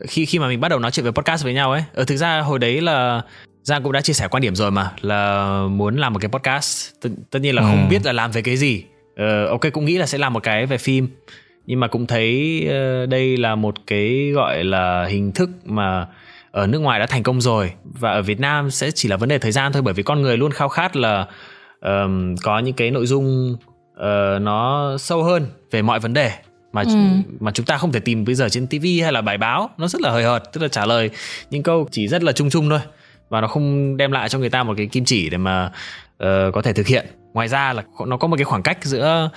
[0.08, 2.16] khi khi mà mình bắt đầu nói chuyện về podcast với nhau ấy ở thực
[2.16, 3.22] ra hồi đấy là
[3.62, 6.90] Giang cũng đã chia sẻ quan điểm rồi mà là muốn làm một cái podcast
[7.00, 7.88] tất, tất nhiên là không Ừ.
[7.90, 8.84] biết là làm về cái gì
[9.16, 11.08] Ờ, ok cũng nghĩ là sẽ làm một cái về phim
[11.66, 16.06] nhưng mà cũng thấy ờ, đây là một cái gọi là hình thức mà
[16.50, 17.72] ở nước ngoài đã thành công rồi.
[17.84, 20.22] Và ở Việt Nam sẽ chỉ là vấn đề thời gian thôi bởi vì con
[20.22, 21.26] người luôn khao khát là
[21.80, 23.56] ờm, có những cái nội dung
[23.96, 26.30] ờ, nó sâu hơn về mọi vấn đề
[26.72, 26.94] mà Ừ.
[27.40, 29.70] mà chúng ta không thể tìm bây giờ trên TV hay là bài báo.
[29.78, 31.10] Nó rất là hời hợt tức là trả lời
[31.50, 32.80] những câu chỉ rất là chung chung thôi.
[33.28, 35.70] Và nó không đem lại cho người ta một cái kim chỉ để mà
[36.18, 37.06] ờ, có thể thực hiện.
[37.34, 39.30] Ngoài ra là nó có một cái khoảng cách giữa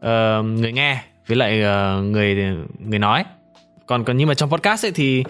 [0.00, 3.24] ờ, người nghe với lại uh, người người nói.
[3.86, 5.24] Còn còn nhưng mà trong podcast ấy thì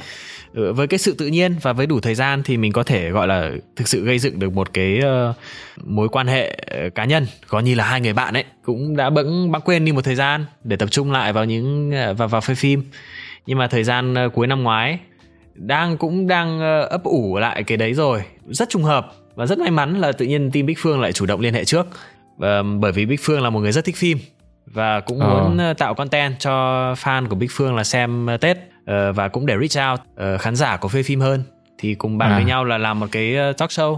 [0.55, 3.11] ờ, với cái sự tự nhiên và với đủ thời gian thì mình có thể
[3.11, 5.37] gọi là thực sự gây dựng được một cái uh,
[5.85, 6.57] mối quan hệ
[6.95, 9.93] cá nhân có như là hai người bạn ấy cũng đã bỗng bẵng quên đi
[9.93, 12.83] một thời gian để tập trung lại vào những ờ, vào vào phê phim.
[13.47, 14.99] Nhưng mà thời gian cuối năm ngoái
[15.55, 18.23] đang cũng đang ấp ủ lại cái đấy rồi.
[18.49, 21.27] Rất trùng hợp và rất may mắn là tự nhiên team Bích Phương lại chủ
[21.27, 21.87] động liên hệ trước.
[22.81, 24.19] Bởi vì Bích Phương là một người rất thích phim
[24.73, 25.29] và cũng Ờ.
[25.29, 26.51] muốn ờ, tạo content cho
[26.95, 28.57] fan của Bích Phương là xem ờ, Tết
[28.87, 30.01] Ờ, và cũng để reach out
[30.41, 31.43] khán giả của phê phim hơn
[31.79, 32.35] thì cùng bàn À.
[32.35, 33.97] với nhau là làm một cái talk show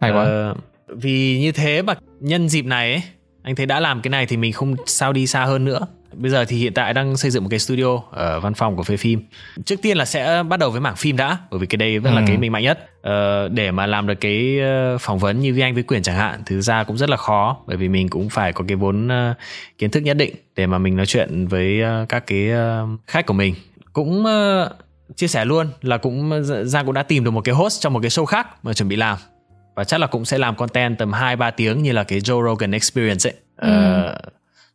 [0.00, 0.54] hay quá Ờ,
[0.88, 3.02] vì như thế mà nhân dịp này ấy,
[3.42, 5.80] anh thấy đã làm cái này thì mình không sao đi xa hơn nữa
[6.14, 8.82] bây giờ thì hiện tại đang xây dựng một cái studio ở văn phòng của
[8.82, 9.20] phê phim.
[9.64, 12.14] Trước tiên là sẽ bắt đầu với mảng phim đã bởi vì cái đây vẫn
[12.14, 12.24] là Ừ.
[12.28, 12.88] cái mình mạnh nhất.
[13.02, 16.16] Ờ, để mà làm được cái ờ, phỏng vấn như với anh với quyền chẳng
[16.16, 19.08] hạn thực ra cũng rất là khó bởi vì mình cũng phải có cái vốn
[19.08, 19.34] ờ,
[19.78, 23.26] kiến thức nhất định để mà mình nói chuyện với ờ, các cái ờ, khách
[23.26, 23.54] của mình.
[23.92, 24.70] Cũng ờ,
[25.16, 28.00] chia sẻ luôn là cũng Giang cũng đã tìm được một cái host trong một
[28.02, 29.18] cái show khác mà chuẩn bị làm.
[29.76, 32.44] Và chắc là cũng sẽ làm content tầm 2 3 tiếng như là cái Joe
[32.48, 33.34] Rogan Experience ấy.
[33.56, 34.18] Ờ,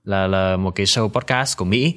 [0.08, 1.94] là là một cái show podcast của Mỹ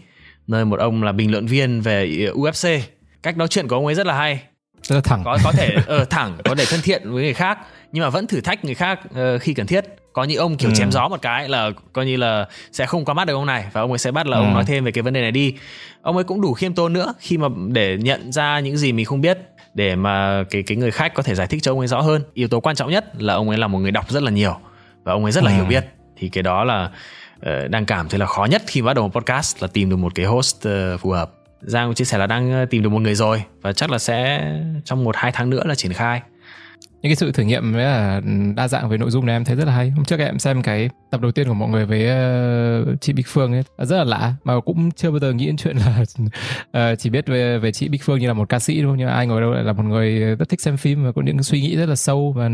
[0.47, 2.81] nơi một ông là bình luận viên về UFC.
[3.23, 4.41] Cách nói chuyện của ông ấy rất là hay.
[4.83, 7.59] rất là thẳng Có có thể ờ, thẳng, có thể thân thiện với người khác
[7.93, 9.85] nhưng mà vẫn thử thách người khác ờ, khi cần thiết.
[10.13, 10.75] Có những ông kiểu Ừ.
[10.75, 13.65] chém gió một cái là coi như là sẽ không qua mắt được ông này
[13.73, 14.55] và ông ấy sẽ bắt là ông Ừ.
[14.55, 15.55] nói thêm về cái vấn đề này đi.
[16.03, 19.05] Ông ấy cũng đủ khiêm tốn nữa khi mà để nhận ra những gì mình
[19.07, 19.39] không biết
[19.75, 22.23] để mà cái cái người khách có thể giải thích cho ông ấy rõ hơn.
[22.35, 24.57] Yếu tố quan trọng nhất là ông ấy là một người đọc rất là nhiều
[25.05, 25.55] và ông ấy rất là Ừ.
[25.57, 25.85] hiểu biết.
[26.17, 26.91] Thì cái đó là
[27.43, 29.97] Ờ, đang cảm thấy là khó nhất khi bắt đầu một podcast là tìm được
[29.97, 31.33] một cái host ờ, phù hợp.
[31.61, 33.99] Giang cũng chia sẻ là đang ờ, tìm được một người rồi và chắc là
[33.99, 34.51] sẽ
[34.85, 36.21] trong một, hai tháng nữa là triển khai.
[37.03, 38.21] những cái sự thử nghiệm với là
[38.57, 40.63] đa dạng về nội dung này em thấy rất là hay hôm trước em xem
[40.63, 42.09] cái tập đầu tiên của mọi người với
[43.01, 45.77] chị Bích Phương ấy, rất là lạ, mà cũng chưa bao giờ nghĩ đến chuyện
[45.77, 46.05] là
[46.97, 49.09] chỉ biết về về chị Bích Phương như là một ca sĩ đúng không nhưng
[49.09, 51.43] mà ai ngồi đâu lại là một người rất thích xem phim và có những
[51.43, 52.51] suy nghĩ rất là sâu và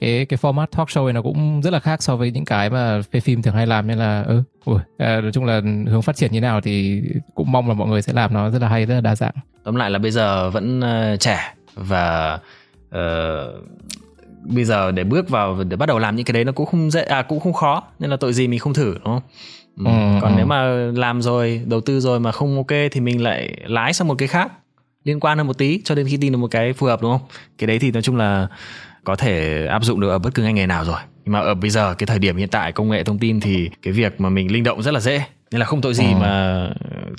[0.00, 2.70] cái cái format talk show này nó cũng rất là khác so với những cái
[2.70, 6.02] mà phê phim thường hay làm nên là ừ ui, ờ, nói chung là hướng
[6.02, 7.02] phát triển như nào thì
[7.34, 9.34] cũng mong là mọi người sẽ làm nó rất là hay rất là đa dạng
[9.64, 12.38] tóm lại là bây giờ vẫn ờ, trẻ và
[12.90, 13.52] ờ,
[14.42, 16.90] bây giờ để bước vào để bắt đầu làm những cái đấy nó cũng không
[16.90, 19.22] dễ à cũng không khó nên là tội gì mình không thử đúng không
[19.76, 19.84] ừ.
[19.84, 20.36] Ừ, còn ừ.
[20.36, 20.62] nếu mà
[20.94, 24.28] làm rồi đầu tư rồi mà không ok thì mình lại lái sang một cái
[24.28, 24.52] khác
[25.04, 27.10] liên quan hơn một tí cho đến khi tìm được một cái phù hợp đúng
[27.10, 27.28] không
[27.58, 28.48] cái đấy thì nói chung là
[29.10, 30.96] có thể áp dụng được ở bất cứ ngành nghề nào rồi.
[31.24, 33.70] Nhưng mà ở bây giờ cái thời điểm hiện tại công nghệ thông tin thì
[33.82, 35.22] cái việc mà mình linh động rất là dễ.
[35.52, 36.16] Nên là không tội gì Ừ.
[36.20, 36.66] mà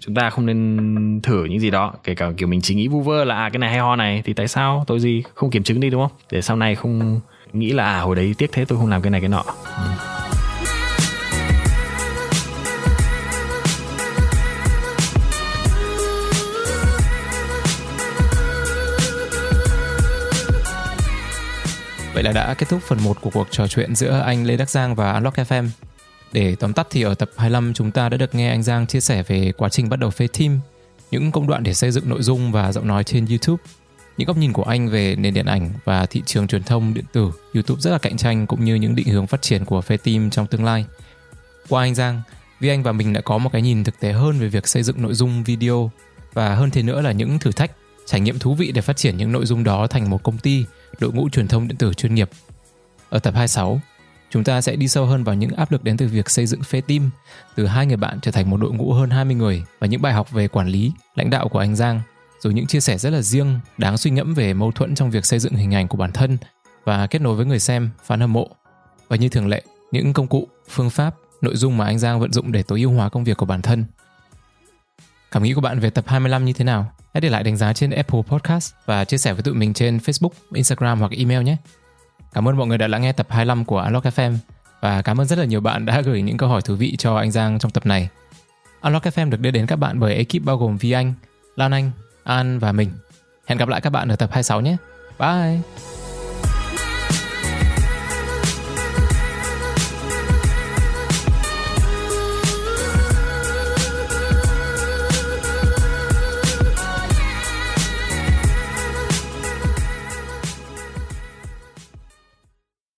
[0.01, 1.93] chúng ta không nên thử những gì đó.
[2.03, 4.21] Kể cả kiểu mình chỉ nghĩ vu vơ là à cái này hay ho này
[4.25, 4.83] thì tại sao?
[4.87, 5.23] Tội gì?
[5.35, 6.17] Không kiểm chứng đi đúng không?
[6.31, 7.19] Để sau này không
[7.53, 9.43] nghĩ là à hồi đấy tiếc thế tôi không làm cái này cái nọ
[22.21, 24.69] Vậy là đã kết thúc phần 1 của cuộc trò chuyện giữa anh Lê Đắc
[24.69, 25.69] Giang và Unlock FM.
[26.31, 28.99] Để tóm tắt thì ở tập 25 chúng ta đã được nghe anh Giang chia
[28.99, 30.59] sẻ về quá trình bắt đầu phê team,
[31.11, 33.63] những công đoạn để xây dựng nội dung và giọng nói trên YouTube,
[34.17, 37.05] những góc nhìn của anh về nền điện ảnh và thị trường truyền thông điện
[37.13, 39.97] tử YouTube rất là cạnh tranh cũng như những định hướng phát triển của phê
[39.97, 40.85] team trong tương lai.
[41.69, 42.21] Qua anh Giang,
[42.59, 44.83] Vi Anh và mình đã có một cái nhìn thực tế hơn về việc xây
[44.83, 45.91] dựng nội dung video
[46.33, 47.71] và hơn thế nữa là những thử thách,
[48.05, 50.65] trải nghiệm thú vị để phát triển những nội dung đó thành một công ty,
[50.99, 52.29] đội ngũ truyền thông điện tử chuyên nghiệp.
[53.09, 53.81] Ở tập 26,
[54.29, 56.63] chúng ta sẽ đi sâu hơn vào những áp lực đến từ việc xây dựng
[56.63, 57.09] phê team,
[57.55, 60.13] từ hai người bạn trở thành một đội ngũ hơn 20 người và những bài
[60.13, 62.01] học về quản lý, lãnh đạo của anh Giang,
[62.39, 65.25] rồi những chia sẻ rất là riêng, đáng suy ngẫm về mâu thuẫn trong việc
[65.25, 66.37] xây dựng hình ảnh của bản thân
[66.83, 68.49] và kết nối với người xem, fan hâm mộ.
[69.07, 72.33] Và như thường lệ, những công cụ, phương pháp, nội dung mà anh Giang vận
[72.33, 73.85] dụng để tối ưu hóa công việc của bản thân.
[75.31, 76.91] Cảm nghĩ của bạn về tập 25 như thế nào?
[77.13, 79.97] Hãy để lại đánh giá trên Apple Podcast và chia sẻ với tụi mình trên
[79.97, 81.57] Facebook, Instagram hoặc email nhé.
[82.33, 84.35] Cảm ơn mọi người đã lắng nghe tập 25 của Unlock FM
[84.81, 87.15] và cảm ơn rất là nhiều bạn đã gửi những câu hỏi thú vị cho
[87.15, 88.09] anh Giang trong tập này.
[88.81, 91.13] Unlock FM được đưa đến các bạn bởi ekip bao gồm Vi Anh,
[91.55, 91.91] Lan Anh,
[92.23, 92.89] An và mình.
[93.45, 94.77] Hẹn gặp lại các bạn ở tập 26 nhé.
[95.19, 95.90] Bye!